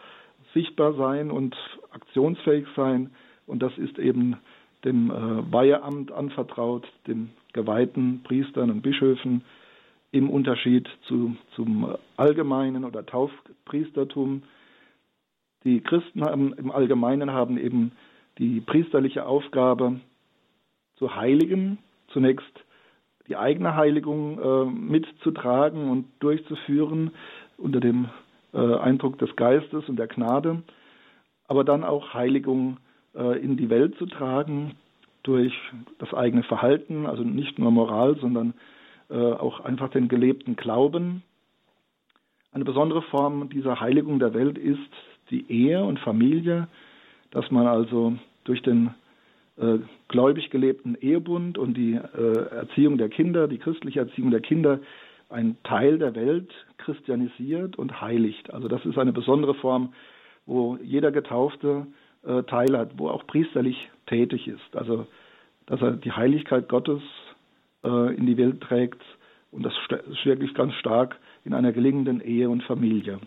sichtbar 0.54 0.94
sein 0.94 1.30
und 1.30 1.54
aktionsfähig 1.92 2.66
sein. 2.74 3.10
Und 3.46 3.62
das 3.62 3.76
ist 3.76 3.98
eben 3.98 4.38
dem 4.84 5.10
äh, 5.10 5.52
Weiheamt 5.52 6.10
anvertraut, 6.10 6.86
den 7.06 7.30
geweihten 7.52 8.22
Priestern 8.22 8.70
und 8.70 8.80
Bischöfen 8.80 9.44
im 10.10 10.30
Unterschied 10.30 10.88
zu, 11.08 11.36
zum 11.56 11.94
allgemeinen 12.16 12.86
oder 12.86 13.04
Taufpriestertum. 13.04 14.44
Die 15.64 15.82
Christen 15.82 16.22
haben, 16.22 16.54
im 16.54 16.70
Allgemeinen 16.70 17.32
haben 17.32 17.58
eben 17.58 17.92
die 18.38 18.60
priesterliche 18.60 19.26
Aufgabe 19.26 20.00
zu 20.96 21.14
heiligen, 21.14 21.78
zunächst 22.08 22.44
die 23.28 23.36
eigene 23.36 23.76
Heiligung 23.76 24.38
äh, 24.38 24.64
mitzutragen 24.64 25.90
und 25.90 26.06
durchzuführen 26.20 27.10
unter 27.56 27.80
dem 27.80 28.08
äh, 28.54 28.76
Eindruck 28.76 29.18
des 29.18 29.34
Geistes 29.36 29.88
und 29.88 29.96
der 29.96 30.06
Gnade, 30.06 30.62
aber 31.46 31.64
dann 31.64 31.84
auch 31.84 32.14
Heiligung 32.14 32.78
äh, 33.14 33.38
in 33.38 33.56
die 33.56 33.70
Welt 33.70 33.96
zu 33.98 34.06
tragen 34.06 34.76
durch 35.22 35.52
das 35.98 36.14
eigene 36.14 36.42
Verhalten, 36.42 37.06
also 37.06 37.22
nicht 37.22 37.58
nur 37.58 37.70
Moral, 37.70 38.16
sondern 38.18 38.54
äh, 39.10 39.14
auch 39.14 39.60
einfach 39.60 39.90
den 39.90 40.08
gelebten 40.08 40.56
Glauben. 40.56 41.22
Eine 42.52 42.64
besondere 42.64 43.02
Form 43.02 43.50
dieser 43.50 43.80
Heiligung 43.80 44.18
der 44.18 44.32
Welt 44.32 44.56
ist 44.56 44.90
die 45.30 45.50
Ehe 45.50 45.84
und 45.84 45.98
Familie, 45.98 46.68
dass 47.30 47.50
man 47.50 47.66
also 47.66 48.14
durch 48.44 48.62
den 48.62 48.94
äh, 49.60 49.78
gläubig 50.08 50.50
gelebten 50.50 50.96
Ehebund 51.00 51.58
und 51.58 51.74
die 51.74 51.94
äh, 51.94 52.48
Erziehung 52.50 52.98
der 52.98 53.08
Kinder, 53.08 53.48
die 53.48 53.58
christliche 53.58 54.00
Erziehung 54.00 54.30
der 54.30 54.40
Kinder, 54.40 54.80
ein 55.28 55.56
Teil 55.64 55.98
der 55.98 56.14
Welt 56.14 56.50
christianisiert 56.78 57.76
und 57.76 58.00
heiligt. 58.00 58.52
Also 58.52 58.68
das 58.68 58.84
ist 58.86 58.98
eine 58.98 59.12
besondere 59.12 59.54
Form, 59.54 59.92
wo 60.46 60.78
jeder 60.82 61.12
Getaufte 61.12 61.86
äh, 62.24 62.42
Teil 62.44 62.76
hat, 62.76 62.98
wo 62.98 63.08
auch 63.08 63.26
priesterlich 63.26 63.90
tätig 64.06 64.48
ist. 64.48 64.76
Also 64.76 65.06
dass 65.66 65.82
er 65.82 65.92
die 65.92 66.12
Heiligkeit 66.12 66.68
Gottes 66.68 67.02
äh, 67.84 68.14
in 68.14 68.26
die 68.26 68.38
Welt 68.38 68.60
trägt 68.62 69.02
und 69.50 69.62
das 69.64 69.72
ist 70.10 70.24
wirklich 70.24 70.54
ganz 70.54 70.74
stark 70.74 71.16
in 71.44 71.54
einer 71.54 71.72
gelingenden 71.72 72.20
Ehe 72.20 72.48
und 72.50 72.62
Familie. 72.62 73.20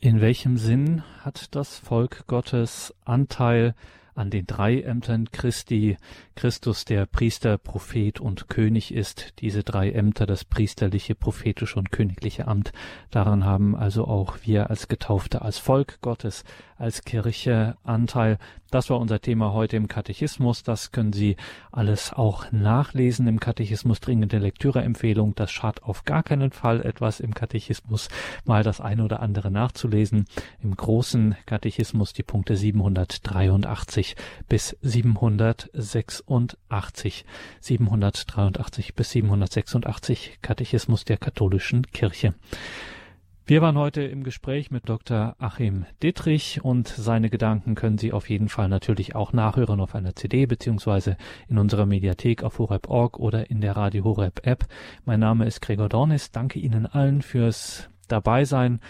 In 0.00 0.20
welchem 0.20 0.56
Sinn 0.56 1.02
hat 1.20 1.54
das 1.54 1.78
Volk 1.78 2.26
Gottes 2.26 2.94
Anteil 3.04 3.74
an 4.14 4.30
den 4.30 4.46
drei 4.46 4.80
Ämtern 4.80 5.30
Christi, 5.30 5.96
Christus 6.34 6.84
der 6.84 7.06
Priester, 7.06 7.58
Prophet 7.58 8.20
und 8.20 8.48
König 8.48 8.92
ist, 8.92 9.40
diese 9.40 9.62
drei 9.62 9.90
Ämter, 9.90 10.26
das 10.26 10.44
priesterliche, 10.44 11.14
prophetische 11.14 11.78
und 11.78 11.92
königliche 11.92 12.48
Amt. 12.48 12.72
Daran 13.10 13.44
haben 13.44 13.76
also 13.76 14.06
auch 14.06 14.38
wir 14.42 14.70
als 14.70 14.88
Getaufte, 14.88 15.42
als 15.42 15.58
Volk 15.58 16.00
Gottes, 16.00 16.44
als 16.76 17.04
Kirche 17.04 17.76
Anteil. 17.84 18.38
Das 18.70 18.90
war 18.90 18.98
unser 18.98 19.20
Thema 19.20 19.52
heute 19.52 19.76
im 19.76 19.86
Katechismus. 19.86 20.62
Das 20.62 20.92
können 20.92 21.12
Sie 21.12 21.36
alles 21.70 22.12
auch 22.12 22.50
nachlesen 22.50 23.28
im 23.28 23.38
Katechismus. 23.38 24.00
Dringende 24.00 24.38
Lektüreempfehlung. 24.38 25.34
Das 25.34 25.52
schadet 25.52 25.84
auf 25.84 26.04
gar 26.04 26.22
keinen 26.22 26.50
Fall 26.50 26.80
etwas 26.80 27.20
im 27.20 27.34
Katechismus 27.34 28.08
mal 28.44 28.62
das 28.62 28.80
eine 28.80 29.04
oder 29.04 29.20
andere 29.20 29.50
nachzulesen. 29.50 30.24
Im 30.62 30.74
großen 30.74 31.36
Katechismus 31.46 32.14
die 32.14 32.22
Punkte 32.22 32.56
783 32.56 34.01
bis 34.48 34.76
786. 34.82 37.24
783 37.60 38.94
bis 38.94 39.10
786 39.10 40.38
Katechismus 40.42 41.04
der 41.04 41.16
katholischen 41.16 41.88
Kirche. 41.88 42.34
Wir 43.44 43.60
waren 43.60 43.76
heute 43.76 44.02
im 44.02 44.22
Gespräch 44.22 44.70
mit 44.70 44.88
Dr. 44.88 45.34
Achim 45.38 45.84
Dittrich 46.00 46.64
und 46.64 46.86
seine 46.86 47.28
Gedanken 47.28 47.74
können 47.74 47.98
Sie 47.98 48.12
auf 48.12 48.30
jeden 48.30 48.48
Fall 48.48 48.68
natürlich 48.68 49.16
auch 49.16 49.32
nachhören 49.32 49.80
auf 49.80 49.96
einer 49.96 50.14
CD 50.14 50.46
beziehungsweise 50.46 51.16
in 51.48 51.58
unserer 51.58 51.84
Mediathek 51.84 52.44
auf 52.44 52.60
horeb.org 52.60 53.18
oder 53.18 53.50
in 53.50 53.60
der 53.60 53.76
Radio 53.76 54.04
Horeb 54.04 54.46
App. 54.46 54.66
Mein 55.04 55.18
Name 55.18 55.44
ist 55.44 55.60
Gregor 55.60 55.88
Dornis. 55.88 56.30
Danke 56.30 56.60
Ihnen 56.60 56.86
allen 56.86 57.20
fürs 57.20 57.90
Dabeisein. 58.12 58.80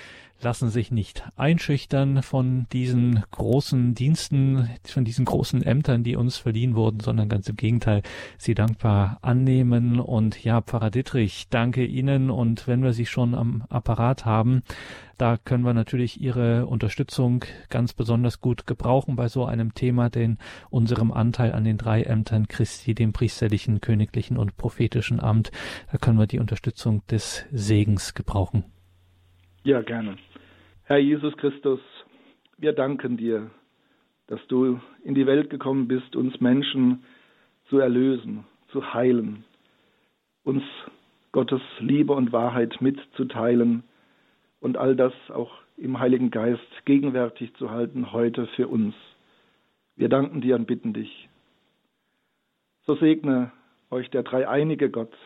lassen 0.42 0.70
sich 0.70 0.90
nicht 0.90 1.24
einschüchtern 1.36 2.22
von 2.22 2.66
diesen 2.72 3.22
großen 3.30 3.94
Diensten, 3.94 4.68
von 4.84 5.04
diesen 5.04 5.24
großen 5.24 5.62
Ämtern, 5.62 6.02
die 6.02 6.16
uns 6.16 6.36
verliehen 6.36 6.74
wurden, 6.74 7.00
sondern 7.00 7.28
ganz 7.28 7.48
im 7.48 7.56
Gegenteil, 7.56 8.02
sie 8.38 8.54
dankbar 8.54 9.18
annehmen. 9.22 10.00
Und 10.00 10.42
ja, 10.42 10.60
Pfarrer 10.60 10.90
Dittrich, 10.90 11.46
danke 11.48 11.84
Ihnen. 11.84 12.30
Und 12.30 12.66
wenn 12.66 12.82
wir 12.82 12.92
Sie 12.92 13.06
schon 13.06 13.34
am 13.34 13.64
Apparat 13.68 14.24
haben, 14.24 14.62
da 15.16 15.36
können 15.36 15.64
wir 15.64 15.74
natürlich 15.74 16.20
Ihre 16.20 16.66
Unterstützung 16.66 17.44
ganz 17.68 17.92
besonders 17.92 18.40
gut 18.40 18.66
gebrauchen 18.66 19.14
bei 19.14 19.28
so 19.28 19.44
einem 19.44 19.74
Thema, 19.74 20.10
denn 20.10 20.38
unserem 20.70 21.12
Anteil 21.12 21.52
an 21.52 21.64
den 21.64 21.78
drei 21.78 22.02
Ämtern 22.02 22.48
Christi, 22.48 22.94
dem 22.94 23.12
priesterlichen, 23.12 23.80
königlichen 23.80 24.36
und 24.36 24.56
prophetischen 24.56 25.20
Amt, 25.20 25.52
da 25.92 25.98
können 25.98 26.18
wir 26.18 26.26
die 26.26 26.40
Unterstützung 26.40 27.06
des 27.06 27.44
Segens 27.52 28.14
gebrauchen. 28.14 28.64
Ja, 29.64 29.80
gerne. 29.82 30.16
Herr 30.84 30.98
Jesus 30.98 31.36
Christus, 31.36 31.78
wir 32.58 32.72
danken 32.72 33.16
dir, 33.16 33.50
dass 34.26 34.40
du 34.48 34.80
in 35.04 35.14
die 35.14 35.26
Welt 35.26 35.50
gekommen 35.50 35.86
bist, 35.86 36.16
uns 36.16 36.40
Menschen 36.40 37.04
zu 37.68 37.78
erlösen, 37.78 38.44
zu 38.72 38.92
heilen, 38.92 39.44
uns 40.42 40.64
Gottes 41.30 41.62
Liebe 41.78 42.12
und 42.12 42.32
Wahrheit 42.32 42.80
mitzuteilen 42.80 43.84
und 44.58 44.76
all 44.76 44.96
das 44.96 45.12
auch 45.30 45.52
im 45.76 46.00
Heiligen 46.00 46.32
Geist 46.32 46.84
gegenwärtig 46.84 47.54
zu 47.54 47.70
halten 47.70 48.12
heute 48.12 48.48
für 48.56 48.66
uns. 48.66 48.94
Wir 49.94 50.08
danken 50.08 50.40
dir 50.40 50.56
und 50.56 50.66
bitten 50.66 50.92
dich. 50.92 51.28
So 52.84 52.96
segne 52.96 53.52
euch 53.90 54.10
der 54.10 54.24
dreieinige 54.24 54.90
Gott, 54.90 55.16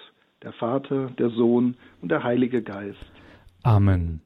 der 0.43 0.53
Vater, 0.53 1.11
der 1.18 1.30
Sohn 1.30 1.76
und 2.03 2.11
der 2.11 2.22
Heilige 2.22 2.62
Geist. 2.62 2.99
Amen. 3.62 4.26